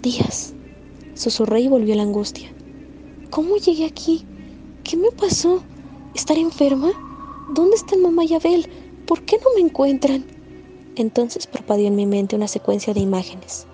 Días. 0.00 0.54
Susurré 1.14 1.60
y 1.60 1.68
volvió 1.68 1.94
la 1.94 2.04
angustia. 2.04 2.54
¿Cómo 3.28 3.56
llegué 3.56 3.84
aquí? 3.84 4.24
¿Qué 4.82 4.96
me 4.96 5.10
pasó? 5.10 5.62
¿Estar 6.14 6.38
enferma? 6.38 6.90
¿Dónde 7.52 7.76
están 7.76 8.00
mamá 8.00 8.24
y 8.24 8.32
Abel? 8.32 8.66
¿Por 9.10 9.22
qué 9.22 9.38
no 9.38 9.52
me 9.56 9.60
encuentran? 9.60 10.24
Entonces 10.94 11.48
parpadeó 11.48 11.88
en 11.88 11.96
mi 11.96 12.06
mente 12.06 12.36
una 12.36 12.46
secuencia 12.46 12.94
de 12.94 13.00
imágenes. 13.00 13.66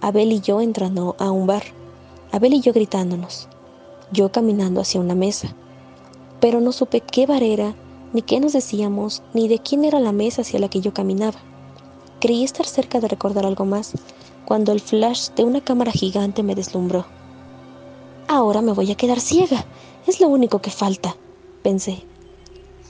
Abel 0.00 0.32
y 0.32 0.40
yo 0.40 0.62
entrando 0.62 1.14
a 1.18 1.30
un 1.30 1.46
bar. 1.46 1.62
Abel 2.32 2.54
y 2.54 2.62
yo 2.62 2.72
gritándonos. 2.72 3.50
Yo 4.12 4.32
caminando 4.32 4.80
hacia 4.80 5.02
una 5.02 5.14
mesa. 5.14 5.54
Pero 6.40 6.62
no 6.62 6.72
supe 6.72 7.02
qué 7.02 7.26
bar 7.26 7.42
era, 7.42 7.74
ni 8.14 8.22
qué 8.22 8.40
nos 8.40 8.54
decíamos, 8.54 9.22
ni 9.34 9.46
de 9.46 9.58
quién 9.58 9.84
era 9.84 10.00
la 10.00 10.12
mesa 10.12 10.40
hacia 10.40 10.58
la 10.58 10.70
que 10.70 10.80
yo 10.80 10.94
caminaba. 10.94 11.38
Creí 12.18 12.42
estar 12.42 12.64
cerca 12.64 12.98
de 12.98 13.08
recordar 13.08 13.44
algo 13.44 13.66
más, 13.66 13.92
cuando 14.46 14.72
el 14.72 14.80
flash 14.80 15.28
de 15.36 15.44
una 15.44 15.60
cámara 15.60 15.92
gigante 15.92 16.42
me 16.42 16.54
deslumbró. 16.54 17.04
Ahora 18.26 18.62
me 18.62 18.72
voy 18.72 18.90
a 18.90 18.96
quedar 18.96 19.20
ciega. 19.20 19.66
Es 20.06 20.18
lo 20.18 20.28
único 20.28 20.60
que 20.60 20.70
falta, 20.70 21.14
pensé. 21.62 22.04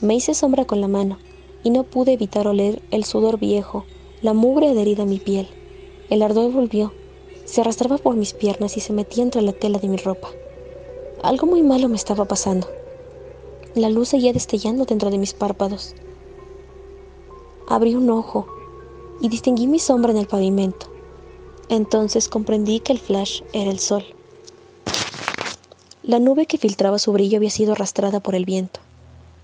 Me 0.00 0.14
hice 0.14 0.34
sombra 0.34 0.64
con 0.64 0.80
la 0.80 0.86
mano 0.86 1.18
y 1.62 1.70
no 1.70 1.84
pude 1.84 2.12
evitar 2.12 2.46
oler 2.46 2.82
el 2.90 3.04
sudor 3.04 3.38
viejo, 3.38 3.84
la 4.22 4.32
mugre 4.32 4.68
adherida 4.68 5.04
a 5.04 5.06
mi 5.06 5.18
piel. 5.18 5.48
El 6.10 6.22
ardor 6.22 6.52
volvió, 6.52 6.92
se 7.44 7.60
arrastraba 7.60 7.98
por 7.98 8.16
mis 8.16 8.32
piernas 8.32 8.76
y 8.76 8.80
se 8.80 8.92
metía 8.92 9.22
entre 9.22 9.42
la 9.42 9.52
tela 9.52 9.78
de 9.78 9.88
mi 9.88 9.96
ropa. 9.96 10.28
Algo 11.22 11.46
muy 11.46 11.62
malo 11.62 11.88
me 11.88 11.96
estaba 11.96 12.24
pasando. 12.26 12.68
La 13.74 13.88
luz 13.88 14.08
seguía 14.08 14.32
destellando 14.32 14.84
dentro 14.84 15.10
de 15.10 15.18
mis 15.18 15.34
párpados. 15.34 15.94
Abrí 17.68 17.94
un 17.94 18.10
ojo 18.10 18.46
y 19.20 19.28
distinguí 19.28 19.66
mi 19.66 19.78
sombra 19.78 20.12
en 20.12 20.18
el 20.18 20.26
pavimento. 20.26 20.86
Entonces 21.68 22.28
comprendí 22.28 22.80
que 22.80 22.92
el 22.92 22.98
flash 22.98 23.42
era 23.52 23.70
el 23.70 23.78
sol. 23.78 24.04
La 26.02 26.18
nube 26.18 26.46
que 26.46 26.56
filtraba 26.56 26.98
su 26.98 27.12
brillo 27.12 27.36
había 27.36 27.50
sido 27.50 27.72
arrastrada 27.72 28.20
por 28.20 28.34
el 28.34 28.46
viento. 28.46 28.80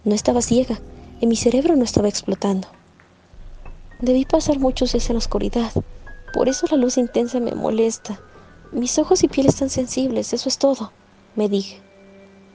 No 0.04 0.14
estaba 0.14 0.40
ciega, 0.40 0.80
y 1.24 1.26
mi 1.26 1.36
cerebro 1.36 1.74
no 1.74 1.84
estaba 1.84 2.06
explotando. 2.06 2.68
Debí 3.98 4.26
pasar 4.26 4.58
muchos 4.58 4.92
días 4.92 5.08
en 5.08 5.14
la 5.14 5.20
oscuridad, 5.20 5.72
por 6.34 6.50
eso 6.50 6.66
la 6.70 6.76
luz 6.76 6.98
intensa 6.98 7.40
me 7.40 7.54
molesta. 7.54 8.20
Mis 8.72 8.98
ojos 8.98 9.22
y 9.22 9.28
piel 9.28 9.46
están 9.46 9.70
sensibles, 9.70 10.34
eso 10.34 10.50
es 10.50 10.58
todo, 10.58 10.92
me 11.34 11.48
dije. 11.48 11.80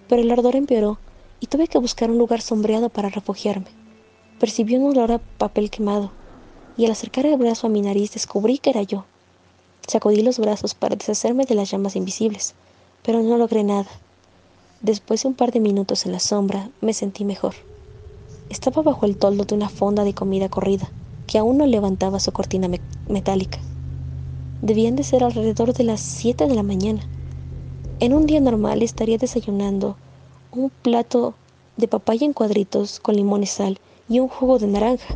Pero 0.07 0.21
el 0.21 0.29
ardor 0.29 0.55
empeoró 0.55 0.99
y 1.39 1.47
tuve 1.47 1.67
que 1.67 1.79
buscar 1.79 2.11
un 2.11 2.19
lugar 2.19 2.41
sombreado 2.41 2.89
para 2.89 3.09
refugiarme. 3.09 3.71
Percibí 4.39 4.75
un 4.75 4.91
olor 4.91 5.13
a 5.13 5.17
papel 5.17 5.71
quemado 5.71 6.11
y 6.77 6.85
al 6.85 6.91
acercar 6.91 7.25
el 7.25 7.37
brazo 7.37 7.65
a 7.65 7.71
mi 7.71 7.81
nariz 7.81 8.13
descubrí 8.13 8.59
que 8.59 8.69
era 8.69 8.83
yo. 8.83 9.05
Sacudí 9.87 10.21
los 10.21 10.37
brazos 10.37 10.75
para 10.75 10.95
deshacerme 10.95 11.45
de 11.45 11.55
las 11.55 11.71
llamas 11.71 11.95
invisibles, 11.95 12.53
pero 13.01 13.23
no 13.23 13.35
logré 13.35 13.63
nada. 13.63 13.89
Después 14.81 15.23
de 15.23 15.29
un 15.29 15.33
par 15.33 15.51
de 15.51 15.59
minutos 15.59 16.05
en 16.05 16.11
la 16.11 16.19
sombra, 16.19 16.69
me 16.81 16.93
sentí 16.93 17.25
mejor. 17.25 17.55
Estaba 18.49 18.81
bajo 18.81 19.05
el 19.05 19.15
toldo 19.15 19.45
de 19.45 19.53
una 19.53 19.69
fonda 19.69 20.03
de 20.03 20.13
comida 20.13 20.49
corrida, 20.49 20.89
que 21.27 21.37
aún 21.37 21.57
no 21.57 21.67
levantaba 21.67 22.19
su 22.19 22.31
cortina 22.31 22.67
metálica. 23.07 23.59
Debían 24.61 24.95
de 24.95 25.03
ser 25.03 25.23
alrededor 25.23 25.73
de 25.73 25.83
las 25.83 26.01
7 26.01 26.47
de 26.47 26.55
la 26.55 26.63
mañana. 26.63 27.01
En 27.99 28.13
un 28.13 28.25
día 28.25 28.39
normal 28.39 28.81
estaría 28.81 29.19
desayunando 29.19 29.97
un 30.51 30.71
plato 30.81 31.35
de 31.77 31.87
papaya 31.87 32.25
en 32.25 32.33
cuadritos 32.33 32.99
con 32.99 33.15
limón 33.15 33.43
y 33.43 33.45
sal 33.45 33.79
y 34.09 34.19
un 34.19 34.27
jugo 34.27 34.57
de 34.57 34.65
naranja. 34.65 35.15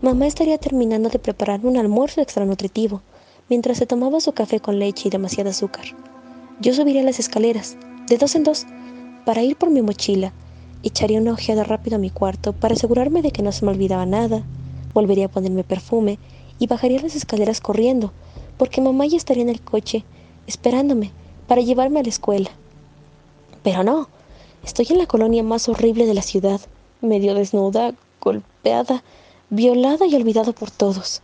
Mamá 0.00 0.26
estaría 0.26 0.56
terminando 0.56 1.10
de 1.10 1.18
preparar 1.18 1.60
un 1.64 1.76
almuerzo 1.76 2.22
extra 2.22 2.46
nutritivo, 2.46 3.02
mientras 3.50 3.76
se 3.76 3.86
tomaba 3.86 4.20
su 4.20 4.32
café 4.32 4.58
con 4.60 4.78
leche 4.78 5.08
y 5.08 5.10
demasiado 5.10 5.50
azúcar. 5.50 5.84
Yo 6.60 6.72
subiría 6.72 7.02
las 7.02 7.20
escaleras, 7.20 7.76
de 8.08 8.16
dos 8.16 8.34
en 8.34 8.44
dos, 8.44 8.64
para 9.26 9.42
ir 9.42 9.56
por 9.56 9.70
mi 9.70 9.82
mochila. 9.82 10.32
Echaría 10.86 11.18
una 11.18 11.32
ojeada 11.32 11.64
rápido 11.64 11.96
a 11.96 11.98
mi 11.98 12.10
cuarto 12.10 12.52
para 12.52 12.74
asegurarme 12.74 13.22
de 13.22 13.30
que 13.30 13.42
no 13.42 13.52
se 13.52 13.64
me 13.64 13.70
olvidaba 13.70 14.04
nada. 14.04 14.42
Volvería 14.92 15.26
a 15.26 15.30
ponerme 15.30 15.64
perfume 15.64 16.18
y 16.58 16.66
bajaría 16.66 17.00
las 17.00 17.16
escaleras 17.16 17.62
corriendo, 17.62 18.12
porque 18.58 18.82
mamá 18.82 19.06
ya 19.06 19.16
estaría 19.16 19.44
en 19.44 19.48
el 19.48 19.62
coche, 19.62 20.04
esperándome, 20.46 21.10
para 21.48 21.62
llevarme 21.62 22.00
a 22.00 22.02
la 22.02 22.10
escuela. 22.10 22.50
Pero 23.62 23.82
no, 23.82 24.10
estoy 24.62 24.86
en 24.90 24.98
la 24.98 25.06
colonia 25.06 25.42
más 25.42 25.70
horrible 25.70 26.04
de 26.04 26.12
la 26.12 26.20
ciudad, 26.20 26.60
medio 27.00 27.34
desnuda, 27.34 27.94
golpeada, 28.20 29.02
violada 29.48 30.06
y 30.06 30.14
olvidada 30.14 30.52
por 30.52 30.70
todos. 30.70 31.22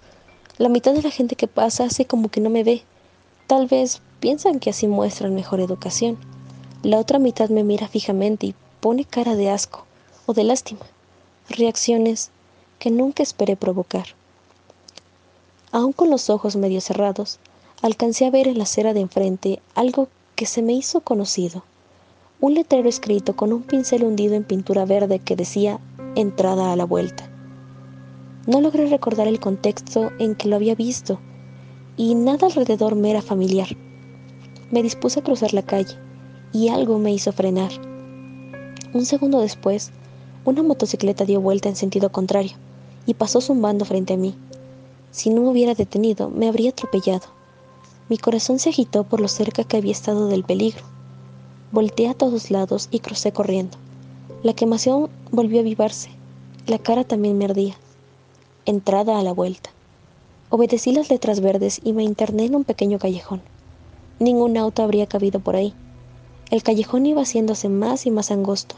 La 0.57 0.71
mitad 0.71 0.95
de 0.95 1.02
la 1.02 1.11
gente 1.11 1.37
que 1.37 1.49
pasa 1.49 1.85
hace 1.85 2.07
como 2.07 2.31
que 2.31 2.40
no 2.40 2.49
me 2.49 2.64
ve. 2.64 2.83
Tal 3.47 3.67
vez 3.67 4.00
piensan 4.21 4.59
que 4.59 4.71
así 4.71 4.87
muestran 4.87 5.35
mejor 5.35 5.61
educación. 5.61 6.17
La 6.83 6.97
otra 6.97 7.19
mitad 7.19 7.50
me 7.50 7.62
mira 7.62 7.88
fijamente 7.88 8.47
y 8.47 8.55
pone 8.80 9.04
cara 9.04 9.37
de 9.37 9.50
asco 9.50 9.87
o 10.26 10.32
de 10.32 10.44
lástima. 10.44 10.87
Reacciones 11.49 12.30
que 12.78 12.90
nunca 12.90 13.22
esperé 13.22 13.56
provocar. 13.56 14.06
Aún 15.72 15.92
con 15.92 16.10
los 16.10 16.30
ojos 16.30 16.56
medio 16.56 16.80
cerrados, 16.80 17.38
alcancé 17.82 18.26
a 18.26 18.30
ver 18.30 18.49
en 18.49 18.58
la 18.58 18.64
acera 18.64 18.92
de 18.92 19.00
enfrente 19.00 19.60
algo 19.75 20.08
que 20.34 20.46
se 20.46 20.62
me 20.62 20.72
hizo 20.72 21.00
conocido. 21.00 21.62
Un 22.40 22.54
letrero 22.54 22.88
escrito 22.88 23.37
con 23.37 23.52
un 23.52 23.62
pincel 23.62 24.02
hundido 24.02 24.34
en 24.34 24.44
pintura 24.44 24.84
verde 24.87 25.18
que 25.18 25.37
decía 25.37 25.78
entrada 26.16 26.72
a 26.72 26.76
la 26.76 26.84
vuelta. 26.84 27.28
No 28.46 28.60
logré 28.60 28.87
recordar 28.87 29.28
el 29.28 29.38
contexto 29.38 30.10
en 30.18 30.34
que 30.34 30.49
lo 30.49 30.56
había 30.56 30.75
visto, 30.75 31.20
y 31.96 32.14
nada 32.14 32.46
alrededor 32.46 32.96
me 32.96 33.10
era 33.10 33.20
familiar. 33.20 33.68
Me 34.70 34.83
dispuse 34.83 35.20
a 35.20 35.22
cruzar 35.22 35.52
la 35.52 35.62
calle, 35.62 35.96
y 36.52 36.68
algo 36.68 36.98
me 36.98 37.12
hizo 37.12 37.33
frenar. 37.33 37.89
Un 38.92 39.07
segundo 39.07 39.40
después, 39.40 39.90
una 40.44 40.62
motocicleta 40.62 41.24
dio 41.24 41.40
vuelta 41.40 41.68
en 41.68 41.76
sentido 41.76 42.11
contrario, 42.11 42.57
y 43.07 43.14
pasó 43.14 43.40
zumbando 43.40 43.85
frente 43.85 44.14
a 44.14 44.16
mí. 44.16 44.35
Si 45.11 45.31
no 45.31 45.42
me 45.42 45.48
hubiera 45.48 45.74
detenido, 45.74 46.31
me 46.31 46.48
habría 46.48 46.70
atropellado. 46.70 47.26
Mi 48.09 48.18
corazón 48.18 48.59
se 48.59 48.70
agitó 48.70 49.05
por 49.05 49.20
lo 49.20 49.29
cerca 49.29 49.64
que 49.64 49.76
había 49.76 49.92
estado 49.92 50.29
del 50.29 50.44
peligro. 50.44 50.85
Volteé 51.72 52.09
a 52.09 52.14
todos 52.14 52.50
lados 52.50 52.88
y 52.90 52.98
crucé 52.98 53.33
corriendo. 53.33 53.79
La 54.42 54.55
quemación 54.55 55.09
volvió 55.31 55.59
a 55.59 55.61
avivarse. 55.61 56.11
La 56.66 56.79
cara 56.79 57.05
también 57.05 57.38
me 57.38 57.44
ardía 57.44 57.76
entrada 58.66 59.18
a 59.18 59.22
la 59.22 59.33
vuelta. 59.33 59.70
Obedecí 60.48 60.92
las 60.92 61.11
letras 61.11 61.40
verdes 61.40 61.81
y 61.83 61.92
me 61.92 62.03
interné 62.03 62.44
en 62.44 62.55
un 62.55 62.64
pequeño 62.64 62.98
callejón. 62.98 63.42
Ningún 64.18 64.57
auto 64.57 64.83
habría 64.83 65.07
cabido 65.07 65.40
por 65.40 65.57
ahí. 65.57 65.74
El 66.50 66.64
callejón 66.64 67.06
iba 67.06 67.22
haciéndose 67.22 67.68
más 67.68 68.06
y 68.06 68.10
más 68.10 68.32
angosto. 68.32 68.74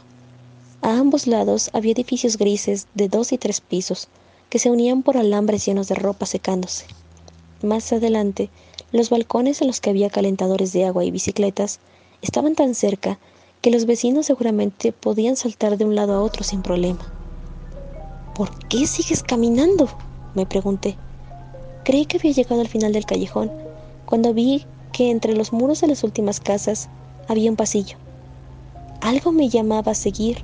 A 0.83 0.99
ambos 0.99 1.25
lados 1.25 1.71
había 1.73 1.93
edificios 1.93 2.37
grises 2.37 2.87
de 2.93 3.07
dos 3.07 3.31
y 3.31 3.39
tres 3.39 3.61
pisos 3.61 4.09
que 4.49 4.59
se 4.59 4.69
unían 4.69 5.01
por 5.01 5.17
alambres 5.17 5.65
llenos 5.65 5.87
de 5.87 5.95
ropa 5.95 6.27
secándose. 6.27 6.85
Más 7.63 7.91
adelante, 7.91 8.51
los 8.91 9.09
balcones 9.09 9.61
en 9.61 9.67
los 9.67 9.81
que 9.81 9.89
había 9.89 10.11
calentadores 10.11 10.71
de 10.71 10.85
agua 10.85 11.03
y 11.03 11.09
bicicletas 11.09 11.79
estaban 12.21 12.53
tan 12.53 12.75
cerca 12.75 13.17
que 13.61 13.71
los 13.71 13.85
vecinos 13.85 14.27
seguramente 14.27 14.91
podían 14.91 15.35
saltar 15.35 15.77
de 15.77 15.85
un 15.85 15.95
lado 15.95 16.13
a 16.13 16.21
otro 16.21 16.43
sin 16.43 16.61
problema. 16.61 17.11
¿Por 18.35 18.67
qué 18.67 18.85
sigues 18.85 19.23
caminando? 19.23 19.89
me 20.35 20.45
pregunté. 20.45 20.95
Creí 21.83 22.05
que 22.05 22.17
había 22.17 22.33
llegado 22.33 22.61
al 22.61 22.67
final 22.67 22.93
del 22.93 23.05
callejón, 23.05 23.51
cuando 24.05 24.33
vi 24.33 24.65
que 24.91 25.09
entre 25.09 25.33
los 25.33 25.53
muros 25.53 25.81
de 25.81 25.87
las 25.87 26.03
últimas 26.03 26.39
casas 26.39 26.89
había 27.27 27.49
un 27.49 27.55
pasillo. 27.55 27.97
Algo 29.01 29.31
me 29.31 29.49
llamaba 29.49 29.91
a 29.91 29.95
seguir, 29.95 30.43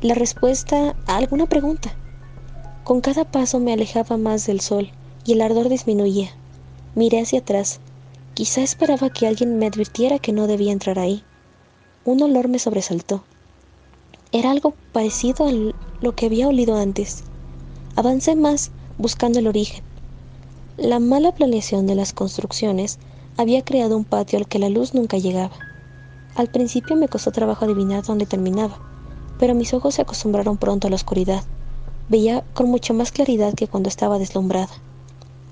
la 0.00 0.14
respuesta 0.14 0.94
a 1.06 1.16
alguna 1.16 1.46
pregunta. 1.46 1.96
Con 2.84 3.00
cada 3.00 3.24
paso 3.24 3.58
me 3.58 3.72
alejaba 3.72 4.16
más 4.16 4.46
del 4.46 4.60
sol 4.60 4.90
y 5.24 5.32
el 5.32 5.42
ardor 5.42 5.68
disminuía. 5.68 6.30
Miré 6.94 7.20
hacia 7.20 7.40
atrás. 7.40 7.80
Quizá 8.34 8.62
esperaba 8.62 9.10
que 9.10 9.26
alguien 9.26 9.58
me 9.58 9.66
advirtiera 9.66 10.18
que 10.18 10.32
no 10.32 10.46
debía 10.46 10.72
entrar 10.72 10.98
ahí. 10.98 11.24
Un 12.04 12.22
olor 12.22 12.48
me 12.48 12.58
sobresaltó. 12.58 13.24
Era 14.32 14.52
algo 14.52 14.74
parecido 14.92 15.48
a 15.48 15.52
lo 16.00 16.14
que 16.14 16.26
había 16.26 16.48
olido 16.48 16.76
antes. 16.76 17.24
Avancé 17.96 18.36
más 18.36 18.70
buscando 18.96 19.38
el 19.38 19.48
origen. 19.48 19.82
La 20.76 21.00
mala 21.00 21.32
planeación 21.32 21.86
de 21.86 21.96
las 21.96 22.12
construcciones 22.12 22.98
había 23.36 23.62
creado 23.62 23.96
un 23.96 24.04
patio 24.04 24.38
al 24.38 24.46
que 24.46 24.60
la 24.60 24.68
luz 24.68 24.94
nunca 24.94 25.18
llegaba. 25.18 25.67
Al 26.38 26.46
principio 26.46 26.94
me 26.94 27.08
costó 27.08 27.32
trabajo 27.32 27.64
adivinar 27.64 28.04
dónde 28.04 28.24
terminaba, 28.24 28.78
pero 29.40 29.56
mis 29.56 29.74
ojos 29.74 29.96
se 29.96 30.02
acostumbraron 30.02 30.56
pronto 30.56 30.86
a 30.86 30.90
la 30.90 30.94
oscuridad. 30.94 31.42
Veía 32.08 32.44
con 32.54 32.68
mucha 32.68 32.92
más 32.92 33.10
claridad 33.10 33.54
que 33.54 33.66
cuando 33.66 33.88
estaba 33.88 34.20
deslumbrada. 34.20 34.70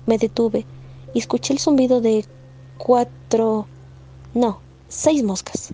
Me 0.05 0.17
detuve 0.17 0.65
y 1.13 1.19
escuché 1.19 1.51
el 1.51 1.59
zumbido 1.59 1.99
de 1.99 2.25
cuatro... 2.77 3.67
no, 4.33 4.61
seis 4.87 5.25
moscas. 5.25 5.73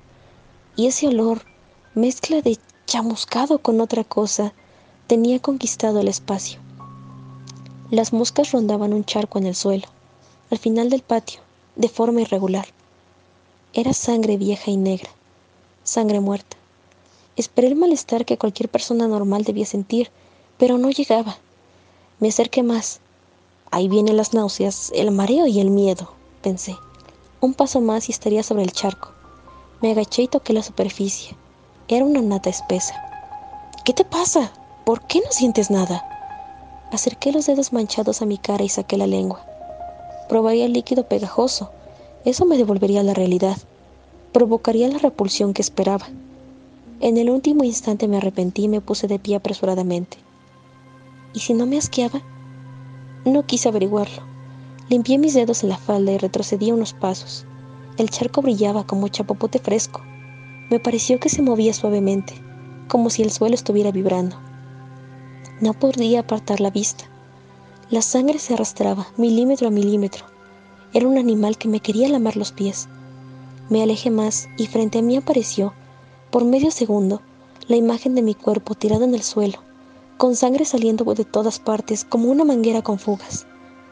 Y 0.75 0.87
ese 0.87 1.09
olor, 1.09 1.43
mezcla 1.93 2.41
de 2.41 2.57
chamuscado 2.87 3.59
con 3.59 3.81
otra 3.81 4.03
cosa, 4.03 4.53
tenía 5.05 5.37
conquistado 5.37 5.99
el 5.99 6.07
espacio. 6.07 6.59
Las 7.91 8.13
moscas 8.13 8.51
rondaban 8.51 8.93
un 8.93 9.05
charco 9.05 9.37
en 9.37 9.45
el 9.45 9.53
suelo, 9.53 9.85
al 10.49 10.57
final 10.57 10.89
del 10.89 11.03
patio, 11.03 11.39
de 11.75 11.87
forma 11.87 12.21
irregular. 12.21 12.65
Era 13.75 13.93
sangre 13.93 14.37
vieja 14.37 14.69
y 14.69 14.77
negra, 14.77 15.09
sangre 15.83 16.19
muerta. 16.19 16.57
Esperé 17.35 17.69
el 17.69 17.75
malestar 17.75 18.23
que 18.23 18.37
cualquier 18.37 18.69
persona 18.69 19.07
normal 19.07 19.45
debía 19.45 19.65
sentir, 19.65 20.11
pero 20.59 20.77
no 20.77 20.91
llegaba. 20.91 21.37
Me 22.19 22.27
acerqué 22.27 22.61
más. 22.61 22.99
Ahí 23.71 23.87
vienen 23.87 24.15
las 24.15 24.35
náuseas, 24.35 24.91
el 24.93 25.09
mareo 25.09 25.47
y 25.47 25.59
el 25.59 25.71
miedo, 25.71 26.13
pensé. 26.43 26.77
Un 27.41 27.55
paso 27.55 27.81
más 27.81 28.09
y 28.09 28.11
estaría 28.11 28.43
sobre 28.43 28.61
el 28.61 28.71
charco. 28.71 29.09
Me 29.81 29.89
agaché 29.89 30.21
y 30.21 30.27
toqué 30.27 30.53
la 30.53 30.61
superficie. 30.61 31.35
Era 31.87 32.05
una 32.05 32.21
nata 32.21 32.51
espesa. 32.51 32.93
¿Qué 33.83 33.93
te 33.93 34.05
pasa? 34.05 34.53
¿Por 34.85 35.07
qué 35.07 35.19
no 35.19 35.31
sientes 35.31 35.71
nada? 35.71 36.07
Acerqué 36.91 37.31
los 37.31 37.47
dedos 37.47 37.73
manchados 37.73 38.21
a 38.21 38.27
mi 38.27 38.37
cara 38.37 38.63
y 38.63 38.69
saqué 38.69 38.97
la 38.97 39.07
lengua. 39.07 39.43
Probaría 40.29 40.65
el 40.65 40.73
líquido 40.73 41.07
pegajoso. 41.07 41.71
Eso 42.25 42.45
me 42.45 42.57
devolvería 42.57 43.01
a 43.01 43.03
la 43.03 43.13
realidad. 43.13 43.57
Provocaría 44.31 44.87
la 44.87 44.97
repulsión 44.97 45.53
que 45.53 45.61
esperaba. 45.61 46.07
En 47.01 47.17
el 47.17 47.29
último 47.29 47.65
instante 47.65 48.07
me 48.07 48.17
arrepentí 48.17 48.63
y 48.63 48.67
me 48.69 48.79
puse 48.79 49.07
de 49.07 49.19
pie 49.19 49.35
apresuradamente. 49.35 50.17
¿Y 51.33 51.39
si 51.39 51.53
no 51.53 51.65
me 51.65 51.77
asqueaba? 51.77 52.21
No 53.25 53.45
quise 53.45 53.67
averiguarlo. 53.67 54.23
Limpié 54.89 55.17
mis 55.17 55.33
dedos 55.33 55.63
en 55.63 55.69
la 55.69 55.77
falda 55.77 56.11
y 56.11 56.17
retrocedí 56.17 56.71
unos 56.71 56.93
pasos. 56.93 57.45
El 57.97 58.09
charco 58.09 58.41
brillaba 58.41 58.85
como 58.85 59.07
chapopote 59.09 59.59
fresco. 59.59 60.01
Me 60.69 60.79
pareció 60.79 61.19
que 61.19 61.29
se 61.29 61.41
movía 61.41 61.73
suavemente, 61.73 62.33
como 62.87 63.09
si 63.09 63.21
el 63.21 63.31
suelo 63.31 63.55
estuviera 63.55 63.91
vibrando. 63.91 64.37
No 65.59 65.73
podía 65.73 66.21
apartar 66.21 66.61
la 66.61 66.71
vista. 66.71 67.05
La 67.89 68.01
sangre 68.01 68.39
se 68.39 68.53
arrastraba 68.53 69.07
milímetro 69.17 69.67
a 69.67 69.71
milímetro. 69.71 70.32
Era 70.93 71.07
un 71.07 71.17
animal 71.17 71.57
que 71.57 71.67
me 71.67 71.79
quería 71.79 72.07
lamar 72.07 72.37
los 72.37 72.51
pies. 72.51 72.87
Me 73.69 73.81
alejé 73.81 74.11
más 74.11 74.47
y 74.57 74.67
frente 74.67 74.99
a 74.99 75.01
mí 75.01 75.17
apareció, 75.17 75.73
Por 76.29 76.45
medio 76.45 76.69
segundo, 76.69 77.21
la 77.67 77.75
imagen 77.75 78.13
de 78.13 78.21
mi 78.21 78.35
cuerpo 78.35 78.75
tirado 78.75 79.03
en 79.03 79.15
el 79.15 79.23
suelo, 79.23 79.57
con 80.17 80.35
sangre 80.35 80.65
saliendo 80.65 81.03
de 81.15 81.25
todas 81.25 81.59
partes 81.59 82.05
como 82.05 82.29
una 82.29 82.43
manguera 82.43 82.83
con 82.83 82.99
fugas. 82.99 83.47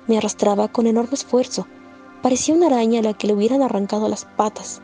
Me 0.07 0.17
arrastraba 0.17 0.67
con 0.67 0.85
enorme 0.85 1.13
esfuerzo. 1.13 1.67
Parecía 2.21 2.53
una 2.53 2.67
araña 2.67 2.99
a 2.99 3.03
la 3.03 3.13
que 3.13 3.25
le 3.25 3.33
hubieran 3.33 3.63
arrancado 3.63 4.07
las 4.07 4.25
patas. 4.25 4.81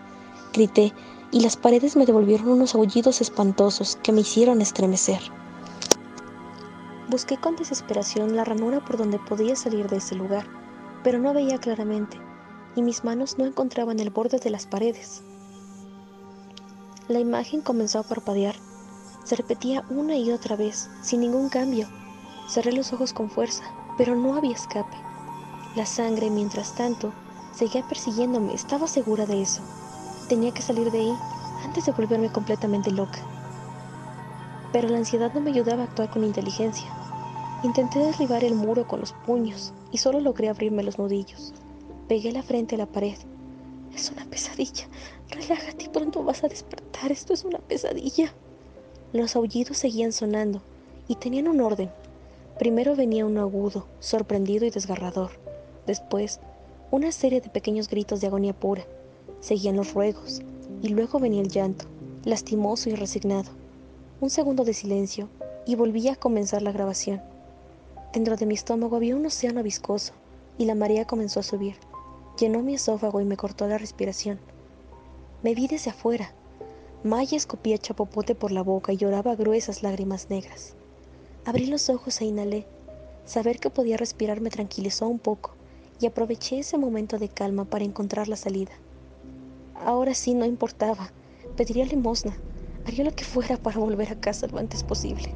Grité 0.54 0.94
y 1.32 1.42
las 1.42 1.56
paredes 1.56 1.96
me 1.96 2.08
devolvieron 2.08 2.50
unos 2.50 2.74
aullidos 2.74 3.22
espantosos 3.22 3.98
que 4.02 4.12
me 4.12 4.22
hicieron 4.22 4.62
estremecer. 4.62 5.20
Busqué 7.10 7.38
con 7.38 7.56
desesperación 7.56 8.36
la 8.36 8.44
ranura 8.44 8.84
por 8.84 8.98
donde 8.98 9.20
podía 9.20 9.56
salir 9.56 9.88
de 9.88 9.98
ese 9.98 10.16
lugar, 10.16 10.48
pero 11.08 11.20
no 11.20 11.34
veía 11.34 11.58
claramente, 11.58 12.18
y 12.76 12.82
mis 12.82 13.06
manos 13.06 13.38
no 13.38 13.46
encontraban 13.46 14.02
el 14.02 14.10
borde 14.10 14.40
de 14.40 14.50
las 14.50 14.68
paredes. 14.68 15.24
La 17.08 17.22
imagen 17.22 17.62
comenzó 17.62 18.00
a 18.00 18.04
parpadear. 18.04 18.56
Se 19.24 19.38
repetía 19.38 19.86
una 19.90 20.18
y 20.18 20.32
otra 20.32 20.58
vez, 20.58 20.90
sin 21.02 21.22
ningún 21.22 21.48
cambio. 21.48 21.88
Cerré 22.50 22.74
los 22.74 22.92
ojos 22.92 23.14
con 23.14 23.30
fuerza, 23.30 23.64
pero 23.98 24.18
no 24.18 24.36
había 24.36 24.52
escape. 24.52 24.98
La 25.78 25.86
sangre, 25.86 26.30
mientras 26.30 26.76
tanto, 26.76 27.14
seguía 27.54 27.88
persiguiéndome, 27.88 28.54
estaba 28.54 28.86
segura 28.86 29.26
de 29.26 29.42
eso. 29.42 29.62
Tenía 30.28 30.54
que 30.54 30.62
salir 30.62 30.92
de 30.92 31.00
ahí 31.00 31.18
antes 31.64 31.86
de 31.86 31.94
volverme 31.94 32.34
completamente 32.34 32.92
loca. 32.92 33.20
Pero 34.74 34.90
la 34.90 34.98
ansiedad 34.98 35.34
no 35.34 35.40
me 35.40 35.52
ayudaba 35.52 35.84
a 35.84 35.86
actuar 35.86 36.10
con 36.10 36.26
inteligencia. 36.26 36.97
Intenté 37.64 37.98
derribar 37.98 38.44
el 38.44 38.54
muro 38.54 38.88
con 38.88 39.00
los 39.00 39.14
puños 39.14 39.74
y 39.92 39.98
solo 39.98 40.20
logré 40.20 40.48
abrirme 40.48 40.84
los 40.84 41.00
nudillos. 41.00 41.54
Pegué 42.08 42.32
la 42.32 42.44
frente 42.44 42.76
a 42.76 42.78
la 42.78 42.86
pared. 42.86 43.18
Es 43.96 44.12
una 44.12 44.26
pesadilla. 44.26 44.88
Relájate 45.32 45.86
y 45.86 45.90
pronto 45.90 46.24
vas 46.24 46.44
a 46.44 46.48
despertar. 46.48 47.12
Esto 47.12 47.34
es 47.34 47.44
una 47.44 47.58
pesadilla. 47.58 48.32
Los 49.12 49.36
aullidos 49.36 49.78
seguían 49.78 50.12
sonando 50.12 50.62
y 51.08 51.16
tenían 51.16 51.48
un 51.48 51.62
orden. 51.62 51.90
Primero 52.60 52.96
venía 52.96 53.26
uno 53.26 53.42
agudo, 53.42 53.88
sorprendido 54.00 54.66
y 54.66 54.70
desgarrador. 54.70 55.32
Después, 55.88 56.40
una 56.92 57.12
serie 57.12 57.42
de 57.42 57.50
pequeños 57.50 57.90
gritos 57.90 58.22
de 58.22 58.28
agonía 58.28 58.54
pura. 58.54 58.86
Seguían 59.40 59.78
los 59.78 59.94
ruegos, 59.94 60.42
y 60.82 60.90
luego 60.90 61.20
venía 61.20 61.42
el 61.42 61.50
llanto, 61.50 61.86
lastimoso 62.24 62.90
y 62.90 62.96
resignado. 62.96 63.52
Un 64.22 64.30
segundo 64.30 64.64
de 64.64 64.74
silencio, 64.74 65.30
y 65.66 65.76
volvía 65.76 66.14
a 66.14 66.16
comenzar 66.16 66.62
la 66.62 66.72
grabación. 66.72 67.22
Dentro 68.14 68.36
de 68.36 68.46
mi 68.46 68.54
estómago 68.54 68.96
había 68.96 69.16
un 69.16 69.26
océano 69.26 69.64
viscoso, 69.64 70.14
y 70.58 70.66
la 70.66 70.76
marea 70.76 71.06
comenzó 71.06 71.40
a 71.40 71.44
subir. 71.44 71.76
Llenó 72.40 72.62
mi 72.62 72.76
esófago 72.76 73.22
y 73.22 73.26
me 73.26 73.38
cortó 73.38 73.68
la 73.68 73.78
respiración. 73.78 74.40
Me 75.44 75.54
vi 75.54 75.68
desde 75.68 75.92
afuera. 75.92 76.34
Maya 77.04 77.38
escupía 77.38 77.78
chapopote 77.78 78.36
por 78.36 78.52
la 78.52 78.64
boca 78.64 78.94
y 78.94 78.98
lloraba 78.98 79.36
gruesas 79.36 79.84
lágrimas 79.84 80.30
negras. 80.30 80.76
Abrí 81.46 81.68
los 81.68 81.90
ojos 81.90 82.20
e 82.22 82.26
inhalé. 82.26 82.66
Saber 83.26 83.60
que 83.60 83.70
podía 83.70 83.98
respirar 83.98 84.42
me 84.42 84.50
tranquilizó 84.50 85.08
un 85.08 85.20
poco 85.20 85.56
y 86.00 86.06
aproveché 86.06 86.60
ese 86.60 86.78
momento 86.78 87.18
de 87.18 87.30
calma 87.30 87.66
para 87.66 87.86
encontrar 87.86 88.28
la 88.28 88.36
salida. 88.36 88.72
Ahora 89.76 90.14
sí 90.14 90.34
no 90.34 90.46
importaba. 90.46 91.12
Pediría 91.56 91.86
limosna. 91.86 92.38
Haría 92.86 93.04
lo 93.04 93.14
que 93.14 93.24
fuera 93.24 93.58
para 93.58 93.80
volver 93.80 94.12
a 94.12 94.20
casa 94.20 94.48
lo 94.48 94.58
antes 94.58 94.84
posible. 94.84 95.34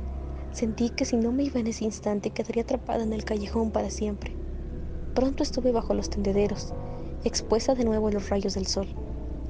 Sentí 0.54 0.90
que 0.90 1.06
si 1.06 1.16
no 1.16 1.32
me 1.32 1.44
iba 1.44 1.60
en 1.60 1.68
ese 1.68 1.86
instante 1.86 2.32
quedaría 2.32 2.64
atrapada 2.64 3.04
en 3.04 3.14
el 3.14 3.24
callejón 3.24 3.72
para 3.72 3.90
siempre. 3.90 4.36
Pronto 5.14 5.44
estuve 5.44 5.72
bajo 5.72 5.94
los 5.94 6.10
tendederos, 6.10 6.74
expuesta 7.24 7.74
de 7.74 7.86
nuevo 7.86 8.08
a 8.08 8.12
los 8.12 8.30
rayos 8.30 8.54
del 8.54 8.68
sol. 8.68 8.88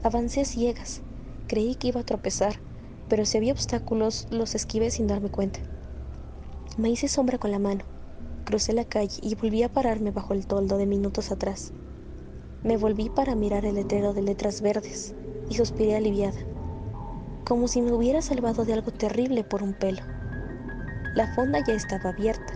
Avancé 0.03 0.41
a 0.41 0.45
ciegas. 0.45 1.01
Creí 1.47 1.75
que 1.75 1.87
iba 1.87 2.01
a 2.01 2.05
tropezar, 2.05 2.61
pero 3.07 3.25
si 3.25 3.37
había 3.37 3.51
obstáculos 3.51 4.27
los 4.29 4.55
esquivé 4.55 4.89
sin 4.91 5.07
darme 5.07 5.29
cuenta. 5.29 5.59
Me 6.77 6.89
hice 6.89 7.07
sombra 7.07 7.37
con 7.37 7.51
la 7.51 7.59
mano. 7.59 7.83
Crucé 8.45 8.73
la 8.73 8.85
calle 8.85 9.19
y 9.21 9.35
volví 9.35 9.63
a 9.63 9.73
pararme 9.73 10.11
bajo 10.11 10.33
el 10.33 10.45
toldo 10.47 10.77
de 10.77 10.85
minutos 10.85 11.31
atrás. 11.31 11.73
Me 12.63 12.77
volví 12.77 13.09
para 13.09 13.35
mirar 13.35 13.65
el 13.65 13.75
letrero 13.75 14.13
de 14.13 14.21
letras 14.21 14.61
verdes 14.61 15.15
y 15.49 15.55
suspiré 15.55 15.95
aliviada, 15.95 16.39
como 17.45 17.67
si 17.67 17.81
me 17.81 17.91
hubiera 17.91 18.21
salvado 18.21 18.65
de 18.65 18.73
algo 18.73 18.91
terrible 18.91 19.43
por 19.43 19.63
un 19.63 19.73
pelo. 19.73 20.20
La 21.13 21.27
fonda 21.27 21.59
ya 21.59 21.73
estaba 21.73 22.11
abierta 22.11 22.53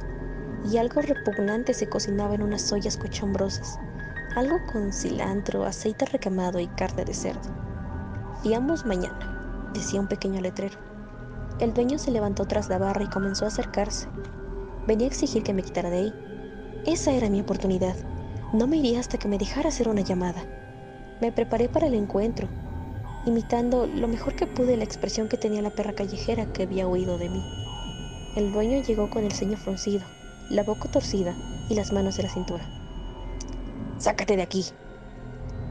y 0.63 0.78
algo 0.78 1.02
repugnante 1.02 1.74
se 1.74 1.89
cocinaba 1.89 2.36
en 2.36 2.41
unas 2.41 2.72
ollas 2.72 2.96
cochombrosas, 2.96 3.78
algo 4.34 4.65
con 4.72 4.94
cilantro, 4.94 5.65
aceite 5.65 6.06
recamado 6.06 6.62
y 6.62 6.68
carne 6.68 7.04
de 7.04 7.13
cerdo. 7.13 7.54
Fiamos 8.41 8.86
mañana, 8.86 9.72
decía 9.74 10.00
un 10.00 10.08
pequeño 10.08 10.39
letrero. 10.39 10.78
El 11.60 11.74
dueño 11.74 12.00
se 12.00 12.12
levantó 12.12 12.46
tras 12.46 12.70
la 12.70 12.78
barra 12.78 13.04
y 13.04 13.10
comenzó 13.10 13.44
a 13.44 13.50
acercarse. 13.50 14.08
Venía 14.88 15.08
a 15.08 15.10
exigir 15.10 15.44
que 15.44 15.54
me 15.54 15.63
quitara 15.63 15.89
de 15.89 15.98
ahí. 15.98 16.13
Esa 16.86 17.12
era 17.12 17.30
mi 17.30 17.41
oportunidad. 17.41 17.98
No 18.54 18.68
me 18.68 18.78
iría 18.78 19.02
hasta 19.02 19.18
que 19.18 19.28
me 19.28 19.38
dejara 19.38 19.68
hacer 19.68 19.89
una 19.89 20.02
llamada. 20.02 20.46
Me 21.20 21.34
preparé 21.34 21.68
para 21.68 21.88
el 21.88 21.94
encuentro, 21.94 22.48
imitando 23.26 23.86
lo 23.86 24.08
mejor 24.08 24.36
que 24.36 24.48
pude 24.48 24.78
la 24.78 24.86
expresión 24.86 25.28
que 25.28 25.38
tenía 25.38 25.62
la 25.62 25.72
perra 25.72 25.91
callejera 25.91 26.46
que 26.54 26.63
había 26.63 26.88
oído 26.88 27.18
de 27.18 27.28
mí. 27.28 27.64
El 28.36 28.52
dueño 28.52 28.82
llegó 28.84 29.10
con 29.10 29.24
el 29.24 29.32
ceño 29.32 29.56
fruncido, 29.56 30.06
la 30.50 30.63
boca 30.63 30.89
torcida 30.91 31.34
y 31.69 31.76
las 31.76 31.93
manos 31.93 32.17
de 32.17 32.24
la 32.24 32.30
cintura. 32.30 32.65
Sácate 33.98 34.36
de 34.36 34.41
aquí, 34.41 34.65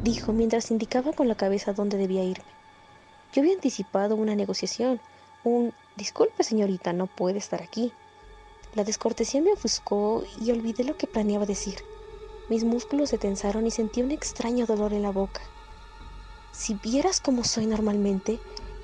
dijo 0.03 0.33
mientras 0.33 0.71
indicaba 0.71 1.13
con 1.13 1.29
la 1.29 1.35
cabeza 1.35 1.75
dónde 1.75 1.99
debía 1.99 2.25
irme. 2.25 2.45
Yo 3.35 3.43
había 3.43 3.53
anticipado 3.53 4.17
una 4.17 4.35
negociación, 4.35 4.99
un 5.45 5.75
disculpe 5.97 6.43
señorita, 6.43 6.95
no 6.95 7.07
puede 7.07 7.37
estar 7.37 7.63
aquí. 7.63 7.93
La 8.75 8.83
descortesía 8.83 9.43
me 9.43 9.53
ofuscó 9.53 10.25
y 10.41 10.51
olvidé 10.51 10.85
lo 10.85 10.97
que 10.97 11.07
planeaba 11.07 11.45
decir. 11.45 11.77
Mis 12.49 12.65
músculos 12.65 13.11
se 13.11 13.19
tensaron 13.19 13.67
y 13.67 13.71
sentí 13.73 14.01
un 14.01 14.11
extraño 14.11 14.65
dolor 14.65 14.95
en 14.95 15.03
la 15.03 15.11
boca. 15.11 15.43
Si 16.53 16.75
vieras 16.75 17.21
cómo 17.21 17.45
soy 17.45 17.67
normalmente, 17.67 18.39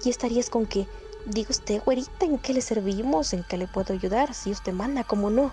y 0.05 0.11
estarías 0.11 0.51
con 0.51 0.67
que, 0.67 0.87
digo 1.31 1.51
usted, 1.51 1.83
güerita, 1.85 2.27
¿en 2.27 2.39
qué 2.39 2.53
le 2.53 2.61
servimos? 2.61 3.33
¿En 3.33 3.45
qué 3.45 3.57
le 3.57 3.67
puedo 3.67 3.95
ayudar? 3.95 4.35
Si 4.35 4.51
usted 4.51 4.73
manda, 4.73 5.05
¿cómo 5.05 5.31
no? 5.31 5.53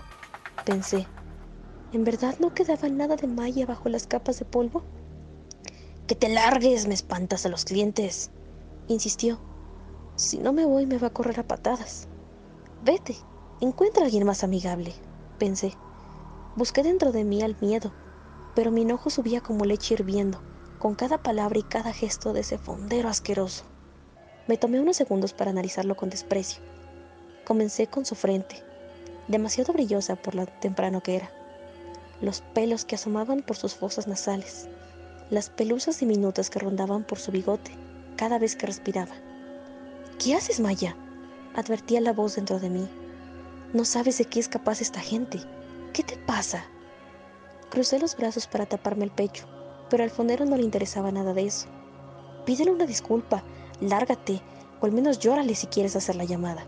Pensé. 0.64 1.06
¿En 1.92 2.04
verdad 2.04 2.36
no 2.38 2.52
quedaba 2.52 2.88
nada 2.88 3.16
de 3.16 3.26
malla 3.26 3.64
bajo 3.66 3.88
las 3.88 4.06
capas 4.06 4.38
de 4.38 4.44
polvo? 4.44 4.82
Que 6.06 6.14
te 6.14 6.28
largues, 6.28 6.86
me 6.86 6.94
espantas 6.94 7.46
a 7.46 7.48
los 7.48 7.64
clientes, 7.64 8.30
insistió. 8.88 9.38
Si 10.16 10.38
no 10.38 10.52
me 10.52 10.64
voy, 10.64 10.86
me 10.86 10.98
va 10.98 11.08
a 11.08 11.12
correr 11.12 11.40
a 11.40 11.46
patadas. 11.46 12.08
Vete, 12.82 13.16
encuentra 13.60 14.02
a 14.02 14.04
alguien 14.06 14.26
más 14.26 14.44
amigable, 14.44 14.94
pensé. 15.38 15.74
Busqué 16.56 16.82
dentro 16.82 17.12
de 17.12 17.24
mí 17.24 17.42
al 17.42 17.56
miedo, 17.60 17.92
pero 18.54 18.70
mi 18.70 18.82
enojo 18.82 19.10
subía 19.10 19.40
como 19.40 19.64
leche 19.64 19.94
hirviendo, 19.94 20.42
con 20.78 20.94
cada 20.94 21.22
palabra 21.22 21.58
y 21.58 21.62
cada 21.62 21.92
gesto 21.92 22.32
de 22.32 22.40
ese 22.40 22.58
fondero 22.58 23.08
asqueroso. 23.08 23.64
Me 24.48 24.56
tomé 24.56 24.80
unos 24.80 24.96
segundos 24.96 25.34
para 25.34 25.50
analizarlo 25.50 25.94
con 25.94 26.08
desprecio. 26.08 26.62
Comencé 27.44 27.86
con 27.86 28.06
su 28.06 28.14
frente, 28.14 28.62
demasiado 29.28 29.74
brillosa 29.74 30.16
por 30.16 30.34
lo 30.34 30.46
temprano 30.46 31.02
que 31.02 31.16
era, 31.16 31.30
los 32.22 32.40
pelos 32.40 32.86
que 32.86 32.94
asomaban 32.94 33.42
por 33.42 33.56
sus 33.56 33.74
fosas 33.74 34.08
nasales, 34.08 34.66
las 35.28 35.50
pelusas 35.50 36.00
diminutas 36.00 36.48
que 36.48 36.60
rondaban 36.60 37.04
por 37.04 37.18
su 37.18 37.30
bigote 37.30 37.72
cada 38.16 38.38
vez 38.38 38.56
que 38.56 38.66
respiraba. 38.66 39.14
¿Qué 40.18 40.34
haces, 40.34 40.60
Maya? 40.60 40.96
advertía 41.54 42.00
la 42.00 42.14
voz 42.14 42.36
dentro 42.36 42.58
de 42.58 42.70
mí. 42.70 42.88
No 43.74 43.84
sabes 43.84 44.16
de 44.16 44.24
qué 44.24 44.40
es 44.40 44.48
capaz 44.48 44.80
esta 44.80 45.00
gente. 45.00 45.40
¿Qué 45.92 46.02
te 46.02 46.16
pasa? 46.16 46.64
Crucé 47.70 47.98
los 47.98 48.16
brazos 48.16 48.46
para 48.46 48.64
taparme 48.64 49.04
el 49.04 49.10
pecho, 49.10 49.46
pero 49.90 50.04
al 50.04 50.10
fondero 50.10 50.46
no 50.46 50.56
le 50.56 50.62
interesaba 50.62 51.12
nada 51.12 51.34
de 51.34 51.46
eso. 51.46 51.68
Pídele 52.46 52.70
una 52.70 52.86
disculpa, 52.86 53.44
lárgate, 53.80 54.40
o 54.80 54.86
al 54.86 54.92
menos 54.92 55.18
llórale 55.18 55.54
si 55.54 55.66
quieres 55.66 55.96
hacer 55.96 56.16
la 56.16 56.24
llamada. 56.24 56.66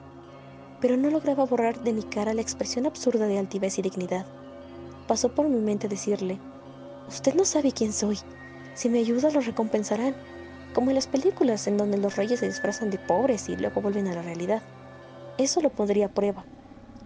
Pero 0.80 0.96
no 0.96 1.10
lograba 1.10 1.44
borrar 1.44 1.82
de 1.82 1.92
mi 1.92 2.02
cara 2.02 2.34
la 2.34 2.42
expresión 2.42 2.86
absurda 2.86 3.26
de 3.26 3.38
altivez 3.38 3.78
y 3.78 3.82
dignidad. 3.82 4.26
Pasó 5.06 5.34
por 5.34 5.48
mi 5.48 5.60
mente 5.60 5.88
decirle, 5.88 6.38
usted 7.08 7.34
no 7.34 7.44
sabe 7.44 7.72
quién 7.72 7.92
soy. 7.92 8.18
Si 8.74 8.88
me 8.88 9.00
ayuda 9.00 9.30
lo 9.30 9.40
recompensarán, 9.40 10.14
como 10.74 10.90
en 10.90 10.94
las 10.94 11.06
películas 11.06 11.66
en 11.66 11.76
donde 11.76 11.98
los 11.98 12.16
reyes 12.16 12.40
se 12.40 12.46
disfrazan 12.46 12.90
de 12.90 12.98
pobres 12.98 13.48
y 13.48 13.56
luego 13.56 13.80
vuelven 13.80 14.06
a 14.08 14.14
la 14.14 14.22
realidad. 14.22 14.62
Eso 15.36 15.60
lo 15.60 15.70
pondría 15.70 16.06
a 16.06 16.14
prueba, 16.14 16.44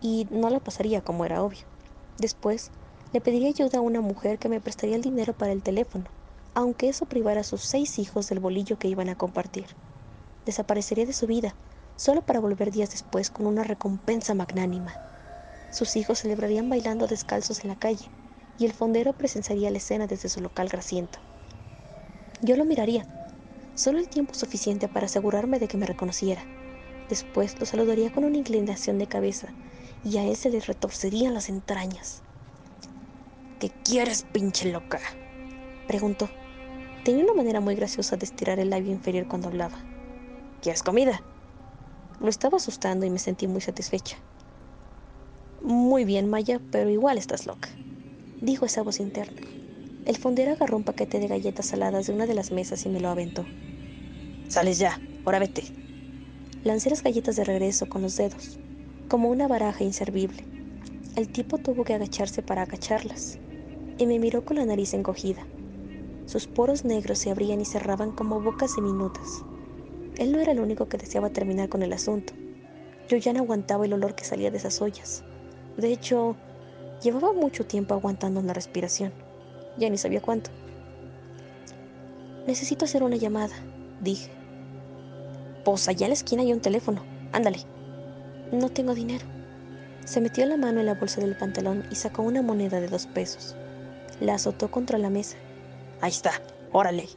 y 0.01 0.27
no 0.31 0.51
lo 0.51 0.61
pasaría 0.61 1.01
como 1.01 1.25
era 1.25 1.43
obvio. 1.43 1.67
Después, 2.19 2.71
le 3.13 3.21
pediría 3.21 3.49
ayuda 3.49 3.79
a 3.79 3.83
una 3.83 4.01
mujer 4.01 4.39
que 4.39 4.49
me 4.49 4.61
prestaría 4.61 4.97
el 4.97 5.03
dinero 5.03 5.33
para 5.33 5.53
el 5.53 5.63
teléfono, 5.63 6.05
aunque 6.55 6.89
eso 6.89 7.07
privara 7.07 7.41
a 7.41 7.45
sus 7.45 7.63
seis 7.63 7.99
hijos 7.99 8.29
del 8.29 8.41
bolillo 8.41 8.79
que 8.79 8.89
iban 8.89 9.09
a 9.09 9.17
compartir. 9.17 9.67
Desaparecería 10.47 11.07
de 11.07 11.13
su 11.13 11.27
vida, 11.27 11.55
solo 11.97 12.23
para 12.23 12.41
volver 12.41 12.71
días 12.71 12.91
después 12.91 13.31
con 13.31 13.47
una 13.47 13.65
recompensa 13.65 14.35
magnánima. 14.35 14.95
Sus 15.73 15.97
hijos 15.97 16.21
celebrarían 16.21 16.69
bailando 16.69 17.07
descalzos 17.07 17.65
en 17.65 17.69
la 17.69 17.77
calle, 17.77 18.11
y 18.59 18.67
el 18.67 18.73
fondero 18.73 19.13
presenciaría 19.13 19.71
la 19.71 19.79
escena 19.79 20.07
desde 20.07 20.29
su 20.29 20.41
local 20.41 20.69
grasiento. 20.69 21.19
Yo 22.43 22.57
lo 22.57 22.65
miraría, 22.65 23.07
Solo 23.77 23.99
el 23.99 24.09
tiempo 24.09 24.35
suficiente 24.35 24.87
para 24.87 25.07
asegurarme 25.07 25.59
de 25.59 25.67
que 25.67 25.77
me 25.77 25.87
reconociera. 25.87 26.45
Después 27.09 27.59
lo 27.59 27.67
saludaría 27.67 28.13
con 28.13 28.23
una 28.23 28.37
inclinación 28.37 28.99
de 28.99 29.09
cabeza 29.09 29.53
y 30.05 30.19
a 30.19 30.25
él 30.25 30.37
se 30.37 30.49
le 30.49 30.61
retorcerían 30.61 31.35
las 31.35 31.49
entrañas. 31.49 32.23
¿Qué 33.59 33.73
quieres, 33.83 34.27
pinche 34.31 34.71
loca? 34.71 35.01
preguntó. 35.89 36.31
Tenía 37.05 37.25
una 37.25 37.35
manera 37.35 37.61
muy 37.61 37.75
graciosa 37.75 38.17
de 38.17 38.27
estirar 38.27 38.61
el 38.61 38.71
labio 38.71 38.93
inferior 38.93 39.27
cuando 39.27 39.49
hablaba. 39.49 39.94
¿Quieres 40.65 40.83
comida? 40.83 41.23
Lo 42.21 42.31
estaba 42.31 42.57
asustando 42.57 43.05
y 43.05 43.11
me 43.11 43.19
sentí 43.19 43.47
muy 43.47 43.61
satisfecha. 43.61 44.17
Muy 45.61 46.07
bien, 46.07 46.31
Maya, 46.31 46.59
pero 46.71 46.89
igual 46.89 47.19
estás 47.19 47.45
loca, 47.45 47.69
dijo 48.41 48.65
esa 48.65 48.83
voz 48.83 48.99
interna. 48.99 49.43
El 50.07 50.17
fondero 50.17 50.53
agarró 50.53 50.79
un 50.79 50.85
paquete 50.85 51.21
de 51.21 51.29
galletas 51.29 51.67
saladas 51.67 52.07
de 52.07 52.15
una 52.15 52.25
de 52.25 52.33
las 52.33 52.51
mesas 52.51 52.87
y 52.87 52.89
me 52.89 52.99
lo 52.99 53.11
aventó. 53.11 53.47
Sales 54.49 54.79
ya, 54.79 54.99
ahora 55.27 55.39
vete. 55.39 55.65
Lancé 56.63 56.89
las 56.89 57.03
galletas 57.03 57.37
de 57.37 57.45
regreso 57.45 57.87
con 57.87 58.01
los 58.01 58.17
dedos, 58.17 58.59
como 59.11 59.29
una 59.29 59.47
baraja 59.49 59.85
inservible. 59.85 60.49
El 61.15 61.29
tipo 61.29 61.59
tuvo 61.59 61.85
que 61.85 61.93
agacharse 61.93 62.43
para 62.43 62.63
agacharlas, 62.63 63.39
y 63.99 64.07
me 64.07 64.19
miró 64.19 64.47
con 64.47 64.57
la 64.57 64.65
nariz 64.65 64.95
encogida. 64.95 65.47
Sus 66.25 66.47
poros 66.47 66.87
negros 66.87 67.19
se 67.19 67.31
abrían 67.31 67.61
y 67.61 67.67
cerraban 67.67 68.13
como 68.13 68.41
bocas 68.41 68.77
diminutas. 68.77 69.45
Él 70.19 70.33
no 70.33 70.41
era 70.41 70.53
el 70.53 70.61
único 70.61 70.89
que 70.89 70.99
deseaba 70.99 71.31
terminar 71.31 71.69
con 71.69 71.83
el 71.83 71.93
asunto. 71.93 72.33
Yo 73.09 73.17
ya 73.17 73.33
no 73.33 73.41
aguantaba 73.41 73.85
el 73.85 73.93
olor 73.93 74.15
que 74.15 74.25
salía 74.25 74.51
de 74.51 74.59
esas 74.59 74.81
ollas. 74.81 75.25
De 75.77 75.93
hecho, 75.93 76.37
llevaba 77.03 77.33
mucho 77.33 77.67
tiempo 77.67 77.95
aguantando 77.95 78.41
la 78.43 78.53
respiración. 78.53 79.13
Ya 79.77 79.91
ni 79.91 79.99
sabía 79.99 80.23
cuánto. 80.23 80.51
Necesito 82.47 82.85
hacer 82.85 83.03
una 83.03 83.17
llamada, 83.17 83.55
dije. 84.01 84.31
Pues 85.65 85.89
allá 85.89 86.07
en 86.07 86.11
la 86.11 86.15
esquina 86.15 86.43
hay 86.43 86.53
un 86.53 86.61
teléfono. 86.61 87.03
Ándale. 87.33 87.59
No 88.53 88.69
tengo 88.69 88.95
dinero. 88.95 89.27
Se 90.05 90.21
metió 90.21 90.47
la 90.47 90.57
mano 90.57 90.81
en 90.81 90.87
la 90.87 90.95
bolsa 90.95 91.21
del 91.21 91.37
pantalón 91.37 91.85
y 91.91 91.97
sacó 91.97 92.23
una 92.23 92.43
moneda 92.43 92.81
de 92.81 92.89
dos 92.89 93.07
pesos. 93.07 93.57
La 94.21 94.35
azotó 94.35 94.71
contra 94.71 94.99
la 94.99 95.11
mesa. 95.11 95.37
Ahí 96.01 96.11
está, 96.11 96.33
órale. 96.73 97.09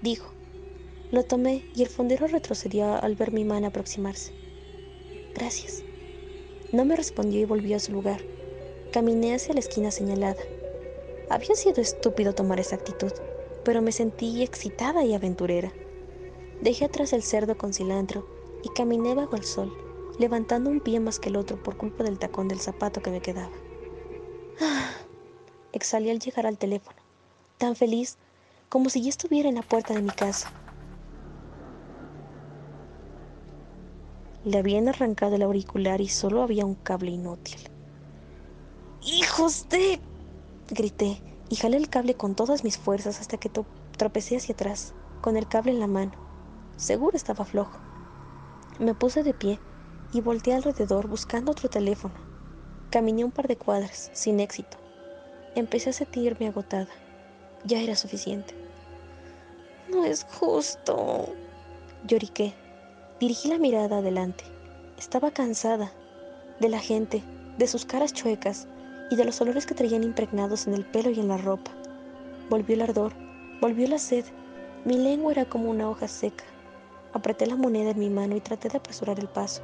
Dijo. 0.00 0.32
Lo 1.12 1.24
tomé 1.24 1.62
y 1.74 1.82
el 1.82 1.90
fondero 1.90 2.26
retrocedió 2.26 2.94
al 2.94 3.16
ver 3.16 3.32
mi 3.32 3.44
mano 3.44 3.66
aproximarse. 3.66 4.32
Gracias. 5.34 5.84
No 6.72 6.86
me 6.86 6.96
respondió 6.96 7.38
y 7.38 7.44
volvió 7.44 7.76
a 7.76 7.80
su 7.80 7.92
lugar. 7.92 8.22
Caminé 8.94 9.34
hacia 9.34 9.52
la 9.52 9.60
esquina 9.60 9.90
señalada. 9.90 10.40
Había 11.28 11.54
sido 11.54 11.82
estúpido 11.82 12.34
tomar 12.34 12.60
esa 12.60 12.76
actitud, 12.76 13.12
pero 13.62 13.82
me 13.82 13.92
sentí 13.92 14.42
excitada 14.42 15.04
y 15.04 15.12
aventurera. 15.12 15.70
Dejé 16.62 16.86
atrás 16.86 17.12
el 17.12 17.22
cerdo 17.22 17.58
con 17.58 17.74
cilantro 17.74 18.26
y 18.64 18.70
caminé 18.70 19.14
bajo 19.14 19.36
el 19.36 19.44
sol, 19.44 19.70
levantando 20.18 20.70
un 20.70 20.80
pie 20.80 20.98
más 20.98 21.18
que 21.18 21.28
el 21.28 21.36
otro 21.36 21.62
por 21.62 21.76
culpa 21.76 22.04
del 22.04 22.18
tacón 22.18 22.48
del 22.48 22.60
zapato 22.60 23.02
que 23.02 23.10
me 23.10 23.20
quedaba. 23.20 23.52
Ah, 24.62 24.92
exhalé 25.72 26.10
al 26.10 26.20
llegar 26.20 26.46
al 26.46 26.56
teléfono, 26.56 26.96
tan 27.58 27.76
feliz 27.76 28.16
como 28.70 28.88
si 28.88 29.02
ya 29.02 29.10
estuviera 29.10 29.50
en 29.50 29.56
la 29.56 29.62
puerta 29.62 29.92
de 29.92 30.00
mi 30.00 30.10
casa. 30.10 30.50
Le 34.44 34.58
habían 34.58 34.88
arrancado 34.88 35.36
el 35.36 35.42
auricular 35.42 36.00
y 36.00 36.08
solo 36.08 36.42
había 36.42 36.66
un 36.66 36.74
cable 36.74 37.12
inútil. 37.12 37.58
¡Hijos 39.04 39.68
de! 39.68 40.00
grité 40.68 41.22
y 41.48 41.56
jalé 41.56 41.76
el 41.76 41.88
cable 41.88 42.14
con 42.14 42.34
todas 42.34 42.64
mis 42.64 42.78
fuerzas 42.78 43.20
hasta 43.20 43.36
que 43.36 43.50
tropecé 43.96 44.36
hacia 44.36 44.54
atrás, 44.54 44.94
con 45.20 45.36
el 45.36 45.46
cable 45.46 45.70
en 45.70 45.80
la 45.80 45.86
mano. 45.86 46.12
Seguro 46.76 47.16
estaba 47.16 47.44
flojo. 47.44 47.78
Me 48.78 48.94
puse 48.94 49.22
de 49.22 49.34
pie 49.34 49.60
y 50.12 50.20
volteé 50.20 50.54
alrededor 50.54 51.06
buscando 51.06 51.52
otro 51.52 51.68
teléfono. 51.68 52.14
Caminé 52.90 53.24
un 53.24 53.30
par 53.30 53.48
de 53.48 53.56
cuadras, 53.56 54.10
sin 54.12 54.40
éxito. 54.40 54.76
Empecé 55.54 55.90
a 55.90 55.92
sentirme 55.92 56.48
agotada. 56.48 56.88
Ya 57.64 57.80
era 57.80 57.94
suficiente. 57.94 58.54
No 59.88 60.04
es 60.04 60.24
justo. 60.24 61.26
Lloriqué. 62.06 62.61
Dirigí 63.22 63.46
la 63.46 63.58
mirada 63.58 63.98
adelante. 63.98 64.42
Estaba 64.98 65.30
cansada 65.30 65.92
de 66.58 66.68
la 66.68 66.80
gente, 66.80 67.22
de 67.56 67.68
sus 67.68 67.84
caras 67.84 68.12
chuecas 68.12 68.66
y 69.12 69.14
de 69.14 69.24
los 69.24 69.40
olores 69.40 69.64
que 69.64 69.76
traían 69.76 70.02
impregnados 70.02 70.66
en 70.66 70.74
el 70.74 70.84
pelo 70.84 71.10
y 71.10 71.20
en 71.20 71.28
la 71.28 71.36
ropa. 71.36 71.70
Volvió 72.50 72.74
el 72.74 72.82
ardor, 72.82 73.12
volvió 73.60 73.86
la 73.86 74.00
sed. 74.00 74.24
Mi 74.84 74.96
lengua 74.96 75.30
era 75.30 75.44
como 75.44 75.70
una 75.70 75.88
hoja 75.88 76.08
seca. 76.08 76.42
Apreté 77.12 77.46
la 77.46 77.54
moneda 77.54 77.90
en 77.90 78.00
mi 78.00 78.10
mano 78.10 78.34
y 78.34 78.40
traté 78.40 78.68
de 78.68 78.78
apresurar 78.78 79.20
el 79.20 79.28
paso. 79.28 79.62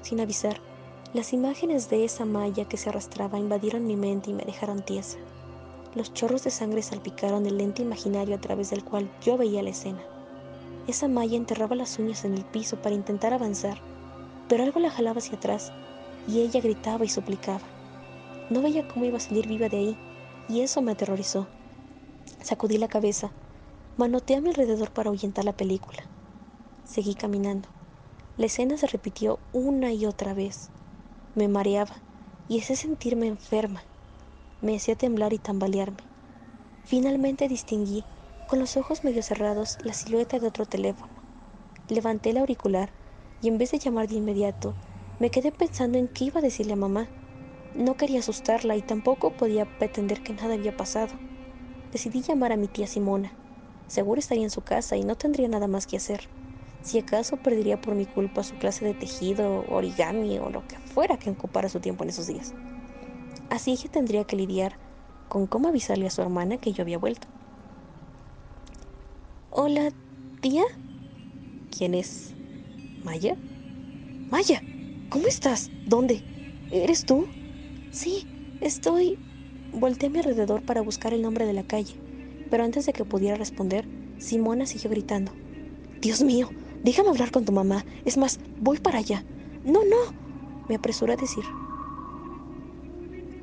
Sin 0.00 0.18
avisar, 0.20 0.58
las 1.12 1.34
imágenes 1.34 1.90
de 1.90 2.02
esa 2.02 2.24
malla 2.24 2.64
que 2.64 2.78
se 2.78 2.88
arrastraba 2.88 3.38
invadieron 3.38 3.86
mi 3.86 3.96
mente 3.96 4.30
y 4.30 4.32
me 4.32 4.44
dejaron 4.44 4.82
tiesa. 4.82 5.18
Los 5.94 6.14
chorros 6.14 6.44
de 6.44 6.50
sangre 6.50 6.80
salpicaron 6.80 7.44
el 7.44 7.58
lente 7.58 7.82
imaginario 7.82 8.34
a 8.36 8.40
través 8.40 8.70
del 8.70 8.84
cual 8.84 9.10
yo 9.20 9.36
veía 9.36 9.62
la 9.62 9.68
escena. 9.68 10.02
Esa 10.86 11.08
malla 11.08 11.36
enterraba 11.36 11.74
las 11.74 11.98
uñas 11.98 12.24
en 12.24 12.34
el 12.34 12.44
piso 12.44 12.76
para 12.76 12.94
intentar 12.94 13.32
avanzar, 13.32 13.78
pero 14.48 14.62
algo 14.62 14.78
la 14.78 14.90
jalaba 14.90 15.18
hacia 15.18 15.36
atrás 15.36 15.72
y 16.28 16.40
ella 16.40 16.60
gritaba 16.60 17.04
y 17.04 17.08
suplicaba. 17.08 17.66
No 18.50 18.62
veía 18.62 18.86
cómo 18.86 19.04
iba 19.04 19.16
a 19.16 19.20
salir 19.20 19.48
viva 19.48 19.68
de 19.68 19.78
ahí 19.78 19.96
y 20.48 20.60
eso 20.60 20.82
me 20.82 20.92
aterrorizó. 20.92 21.48
Sacudí 22.40 22.78
la 22.78 22.86
cabeza, 22.86 23.32
manoteé 23.96 24.36
a 24.36 24.40
mi 24.40 24.50
alrededor 24.50 24.92
para 24.92 25.08
ahuyentar 25.08 25.44
la 25.44 25.52
película. 25.52 26.04
Seguí 26.84 27.16
caminando. 27.16 27.68
La 28.36 28.46
escena 28.46 28.76
se 28.76 28.86
repitió 28.86 29.40
una 29.52 29.92
y 29.92 30.06
otra 30.06 30.34
vez. 30.34 30.70
Me 31.34 31.48
mareaba 31.48 31.96
y 32.48 32.58
ese 32.58 32.76
sentirme 32.76 33.26
enferma. 33.26 33.82
Me 34.60 34.76
hacía 34.76 34.94
temblar 34.94 35.32
y 35.32 35.38
tambalearme. 35.38 35.98
Finalmente 36.84 37.48
distinguí 37.48 38.04
con 38.46 38.60
los 38.60 38.76
ojos 38.76 39.02
medio 39.02 39.22
cerrados 39.22 39.78
la 39.82 39.92
silueta 39.92 40.38
de 40.38 40.46
otro 40.46 40.66
teléfono. 40.66 41.12
Levanté 41.88 42.30
el 42.30 42.38
auricular 42.38 42.90
y 43.42 43.48
en 43.48 43.58
vez 43.58 43.72
de 43.72 43.78
llamar 43.78 44.08
de 44.08 44.16
inmediato, 44.16 44.74
me 45.18 45.30
quedé 45.30 45.50
pensando 45.52 45.98
en 45.98 46.08
qué 46.08 46.24
iba 46.24 46.38
a 46.38 46.42
decirle 46.42 46.74
a 46.74 46.76
mamá. 46.76 47.08
No 47.74 47.96
quería 47.96 48.20
asustarla 48.20 48.76
y 48.76 48.82
tampoco 48.82 49.32
podía 49.32 49.64
pretender 49.78 50.22
que 50.22 50.32
nada 50.32 50.54
había 50.54 50.76
pasado. 50.76 51.14
Decidí 51.92 52.22
llamar 52.22 52.52
a 52.52 52.56
mi 52.56 52.68
tía 52.68 52.86
Simona. 52.86 53.32
Seguro 53.88 54.18
estaría 54.18 54.44
en 54.44 54.50
su 54.50 54.62
casa 54.62 54.96
y 54.96 55.04
no 55.04 55.16
tendría 55.16 55.48
nada 55.48 55.68
más 55.68 55.86
que 55.86 55.96
hacer. 55.96 56.28
Si 56.82 56.98
acaso 56.98 57.36
perdería 57.36 57.80
por 57.80 57.94
mi 57.94 58.06
culpa 58.06 58.42
su 58.42 58.56
clase 58.56 58.84
de 58.84 58.94
tejido, 58.94 59.64
origami 59.68 60.38
o 60.38 60.50
lo 60.50 60.66
que 60.66 60.78
fuera 60.78 61.16
que 61.16 61.30
ocupara 61.30 61.68
su 61.68 61.80
tiempo 61.80 62.04
en 62.04 62.10
esos 62.10 62.26
días. 62.26 62.54
Así 63.50 63.76
que 63.76 63.88
tendría 63.88 64.24
que 64.24 64.36
lidiar 64.36 64.78
con 65.28 65.46
cómo 65.46 65.68
avisarle 65.68 66.06
a 66.06 66.10
su 66.10 66.22
hermana 66.22 66.58
que 66.58 66.72
yo 66.72 66.82
había 66.82 66.98
vuelto. 66.98 67.28
Hola, 69.68 69.90
tía. 70.42 70.62
¿Quién 71.76 71.94
es? 71.94 72.36
¿Maya? 73.02 73.36
Maya, 74.30 74.62
¿cómo 75.10 75.26
estás? 75.26 75.72
¿Dónde? 75.86 76.22
¿Eres 76.70 77.04
tú? 77.04 77.26
Sí, 77.90 78.28
estoy... 78.60 79.18
Volté 79.72 80.06
a 80.06 80.10
mi 80.10 80.20
alrededor 80.20 80.62
para 80.62 80.82
buscar 80.82 81.14
el 81.14 81.22
nombre 81.22 81.46
de 81.46 81.52
la 81.52 81.64
calle, 81.64 81.96
pero 82.48 82.62
antes 82.62 82.86
de 82.86 82.92
que 82.92 83.04
pudiera 83.04 83.34
responder, 83.34 83.88
Simona 84.18 84.66
siguió 84.66 84.88
gritando. 84.88 85.32
Dios 86.00 86.22
mío, 86.22 86.48
déjame 86.84 87.08
hablar 87.08 87.32
con 87.32 87.44
tu 87.44 87.50
mamá. 87.50 87.84
Es 88.04 88.16
más, 88.16 88.38
voy 88.60 88.78
para 88.78 89.00
allá. 89.00 89.24
No, 89.64 89.80
no, 89.84 90.62
me 90.68 90.76
apresuré 90.76 91.14
a 91.14 91.16
decir, 91.16 91.42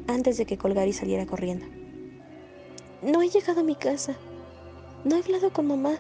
antes 0.08 0.38
de 0.38 0.46
que 0.46 0.58
colgara 0.58 0.88
y 0.88 0.94
saliera 0.94 1.26
corriendo. 1.26 1.66
No 3.02 3.22
he 3.22 3.28
llegado 3.28 3.60
a 3.60 3.66
mi 3.66 3.76
casa. 3.76 4.16
No 5.04 5.18
he 5.18 5.20
hablado 5.20 5.52
con 5.52 5.68
mamá. 5.68 6.00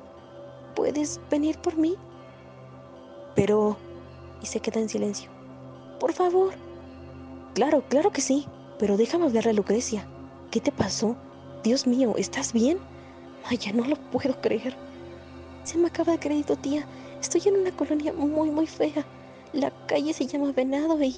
¿Puedes 0.75 1.19
venir 1.29 1.57
por 1.59 1.77
mí? 1.77 1.95
Pero... 3.35 3.77
Y 4.41 4.45
se 4.45 4.59
queda 4.59 4.79
en 4.79 4.89
silencio. 4.89 5.29
Por 5.99 6.13
favor. 6.13 6.53
Claro, 7.53 7.83
claro 7.87 8.11
que 8.11 8.21
sí. 8.21 8.45
Pero 8.79 8.97
déjame 8.97 9.25
hablarle 9.25 9.51
a 9.51 9.53
Lucrecia. 9.53 10.07
¿Qué 10.51 10.59
te 10.59 10.71
pasó? 10.71 11.15
Dios 11.63 11.87
mío, 11.87 12.15
¿estás 12.17 12.51
bien? 12.51 12.77
Maya, 13.45 13.71
no 13.71 13.85
lo 13.85 13.95
puedo 14.11 14.39
creer. 14.41 14.75
Se 15.63 15.77
me 15.77 15.87
acaba 15.87 16.13
de 16.13 16.19
crédito, 16.19 16.55
tía. 16.57 16.85
Estoy 17.21 17.41
en 17.45 17.61
una 17.61 17.71
colonia 17.71 18.11
muy, 18.11 18.51
muy 18.51 18.67
fea. 18.67 19.05
La 19.53 19.71
calle 19.87 20.13
se 20.13 20.27
llama 20.27 20.51
Venado 20.51 21.01
y... 21.01 21.15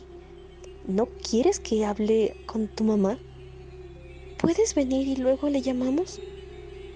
¿No 0.88 1.08
quieres 1.08 1.60
que 1.60 1.84
hable 1.84 2.38
con 2.46 2.68
tu 2.68 2.84
mamá? 2.84 3.18
¿Puedes 4.40 4.76
venir 4.76 5.08
y 5.08 5.16
luego 5.16 5.50
le 5.50 5.62
llamamos? 5.62 6.22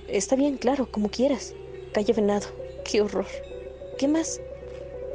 Está 0.07 0.35
bien, 0.35 0.57
claro, 0.57 0.91
como 0.91 1.09
quieras. 1.09 1.55
Calle 1.93 2.13
Venado. 2.13 2.47
Qué 2.85 3.01
horror. 3.01 3.25
¿Qué 3.97 4.07
más? 4.07 4.39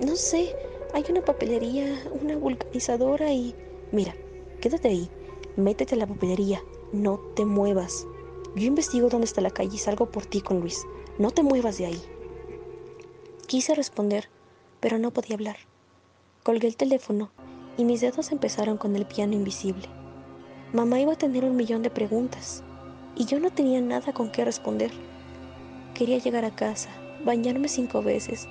No 0.04 0.16
sé. 0.16 0.56
Hay 0.92 1.04
una 1.08 1.24
papelería, 1.24 2.02
una 2.20 2.36
vulcanizadora 2.36 3.32
y... 3.32 3.54
Mira, 3.92 4.14
quédate 4.60 4.88
ahí. 4.88 5.10
Métete 5.56 5.94
a 5.94 5.98
la 5.98 6.06
papelería. 6.06 6.62
No 6.92 7.18
te 7.36 7.44
muevas. 7.44 8.06
Yo 8.56 8.64
investigo 8.64 9.08
dónde 9.08 9.26
está 9.26 9.40
la 9.40 9.50
calle 9.50 9.76
y 9.76 9.78
salgo 9.78 10.10
por 10.10 10.26
ti 10.26 10.40
con 10.40 10.60
Luis. 10.60 10.84
No 11.18 11.30
te 11.30 11.42
muevas 11.42 11.78
de 11.78 11.86
ahí. 11.86 12.02
Quise 13.46 13.74
responder, 13.74 14.28
pero 14.80 14.98
no 14.98 15.12
podía 15.12 15.36
hablar. 15.36 15.56
Colgué 16.42 16.66
el 16.66 16.76
teléfono 16.76 17.30
y 17.76 17.84
mis 17.84 18.00
dedos 18.00 18.32
empezaron 18.32 18.78
con 18.78 18.96
el 18.96 19.06
piano 19.06 19.34
invisible. 19.34 19.88
Mamá 20.72 21.00
iba 21.00 21.12
a 21.12 21.18
tener 21.18 21.44
un 21.44 21.54
millón 21.54 21.82
de 21.82 21.90
preguntas 21.90 22.64
y 23.14 23.26
yo 23.26 23.38
no 23.38 23.52
tenía 23.52 23.80
nada 23.80 24.12
con 24.12 24.30
qué 24.30 24.44
responder. 24.44 24.90
Quería 25.94 26.18
llegar 26.18 26.44
a 26.44 26.50
casa, 26.50 26.90
bañarme 27.24 27.68
cinco 27.68 28.02
veces, 28.02 28.48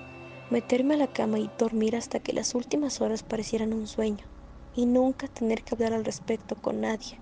meterme 0.49 0.93
a 0.93 0.97
la 0.97 1.07
cama 1.07 1.39
y 1.39 1.49
dormir 1.59 1.97
hasta 1.97 2.19
que 2.19 2.31
las 2.31 2.55
últimas 2.55 3.01
horas 3.01 3.21
parecieran 3.21 3.73
un 3.73 3.85
sueño 3.85 4.25
y 4.73 4.85
nunca 4.85 5.27
tener 5.27 5.61
que 5.61 5.75
hablar 5.75 5.91
al 5.93 6.05
respecto 6.05 6.55
con 6.55 6.79
nadie 6.79 7.19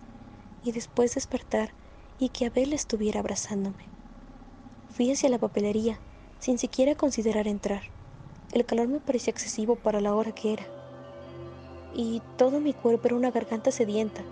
y 0.64 0.74
después 0.74 1.16
despertar 1.16 1.74
y 2.20 2.30
que 2.30 2.46
Abel 2.46 2.72
estuviera 2.72 3.20
abrazándome. 3.20 3.84
Fui 4.96 5.12
hacia 5.12 5.28
la 5.28 5.40
papelería 5.40 6.00
sin 6.38 6.60
siquiera 6.60 6.94
considerar 6.94 7.48
entrar. 7.48 7.82
El 8.52 8.64
calor 8.64 8.90
me 8.90 9.00
parecía 9.00 9.32
excesivo 9.32 9.76
para 9.76 10.02
la 10.02 10.14
hora 10.14 10.34
que 10.34 10.54
era. 10.54 10.68
Y 11.96 12.22
todo 12.38 12.60
mi 12.60 12.74
cuerpo 12.74 13.08
era 13.08 13.16
una 13.16 13.32
garganta 13.32 13.72
sedienta 13.72 14.24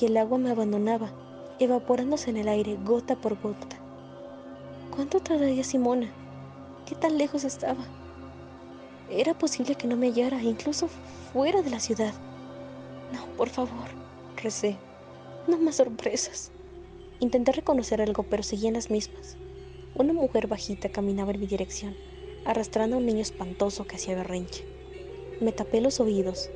y 0.00 0.06
el 0.06 0.16
agua 0.16 0.38
me 0.38 0.50
abandonaba, 0.50 1.12
evaporándose 1.58 2.30
en 2.30 2.38
el 2.38 2.48
aire 2.48 2.78
gota 2.84 3.16
por 3.16 3.38
gota. 3.38 3.75
¿Cuánto 4.96 5.20
tardaría 5.20 5.62
Simona? 5.62 6.10
¿Qué 6.86 6.94
tan 6.94 7.18
lejos 7.18 7.44
estaba? 7.44 7.84
Era 9.10 9.34
posible 9.34 9.74
que 9.74 9.86
no 9.86 9.94
me 9.94 10.06
hallara, 10.06 10.42
incluso 10.42 10.88
fuera 10.88 11.60
de 11.60 11.68
la 11.68 11.80
ciudad. 11.80 12.14
No, 13.12 13.26
por 13.36 13.50
favor, 13.50 13.90
recé. 14.42 14.78
No 15.48 15.58
más 15.58 15.76
sorpresas. 15.76 16.50
Intenté 17.20 17.52
reconocer 17.52 18.00
algo, 18.00 18.22
pero 18.22 18.42
seguían 18.42 18.72
las 18.72 18.90
mismas. 18.90 19.36
Una 19.94 20.14
mujer 20.14 20.46
bajita 20.46 20.88
caminaba 20.88 21.32
en 21.32 21.40
mi 21.40 21.46
dirección, 21.46 21.94
arrastrando 22.46 22.96
a 22.96 22.98
un 22.98 23.04
niño 23.04 23.20
espantoso 23.20 23.86
que 23.86 23.96
hacía 23.96 24.16
berrinche. 24.16 24.64
Me 25.42 25.52
tapé 25.52 25.82
los 25.82 26.00
oídos, 26.00 26.48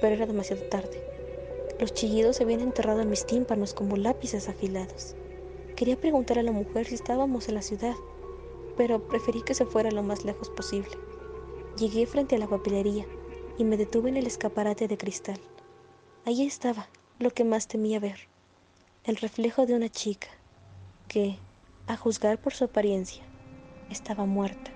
pero 0.00 0.16
era 0.16 0.26
demasiado 0.26 0.64
tarde. 0.64 1.00
Los 1.78 1.94
chillidos 1.94 2.38
se 2.38 2.42
habían 2.42 2.60
enterrado 2.60 3.02
en 3.02 3.10
mis 3.10 3.24
tímpanos 3.24 3.72
como 3.72 3.96
lápices 3.96 4.48
afilados. 4.48 5.14
Quería 5.76 5.96
preguntar 5.96 6.38
a 6.38 6.42
la 6.42 6.52
mujer 6.52 6.86
si 6.86 6.94
estábamos 6.94 7.48
en 7.48 7.56
la 7.56 7.62
ciudad, 7.62 7.96
pero 8.76 9.00
preferí 9.00 9.42
que 9.42 9.54
se 9.54 9.66
fuera 9.66 9.90
lo 9.90 10.02
más 10.02 10.24
lejos 10.24 10.48
posible. 10.50 10.96
Llegué 11.76 12.06
frente 12.06 12.36
a 12.36 12.38
la 12.38 12.46
papelería 12.46 13.06
y 13.58 13.64
me 13.64 13.76
detuve 13.76 14.08
en 14.08 14.16
el 14.16 14.26
escaparate 14.26 14.86
de 14.86 14.96
cristal. 14.96 15.40
Allí 16.24 16.46
estaba 16.46 16.88
lo 17.18 17.30
que 17.30 17.44
más 17.44 17.66
temía 17.66 17.98
ver, 17.98 18.28
el 19.04 19.16
reflejo 19.16 19.66
de 19.66 19.74
una 19.74 19.88
chica 19.88 20.28
que, 21.08 21.38
a 21.86 21.96
juzgar 21.96 22.40
por 22.40 22.54
su 22.54 22.64
apariencia, 22.64 23.24
estaba 23.90 24.26
muerta. 24.26 24.73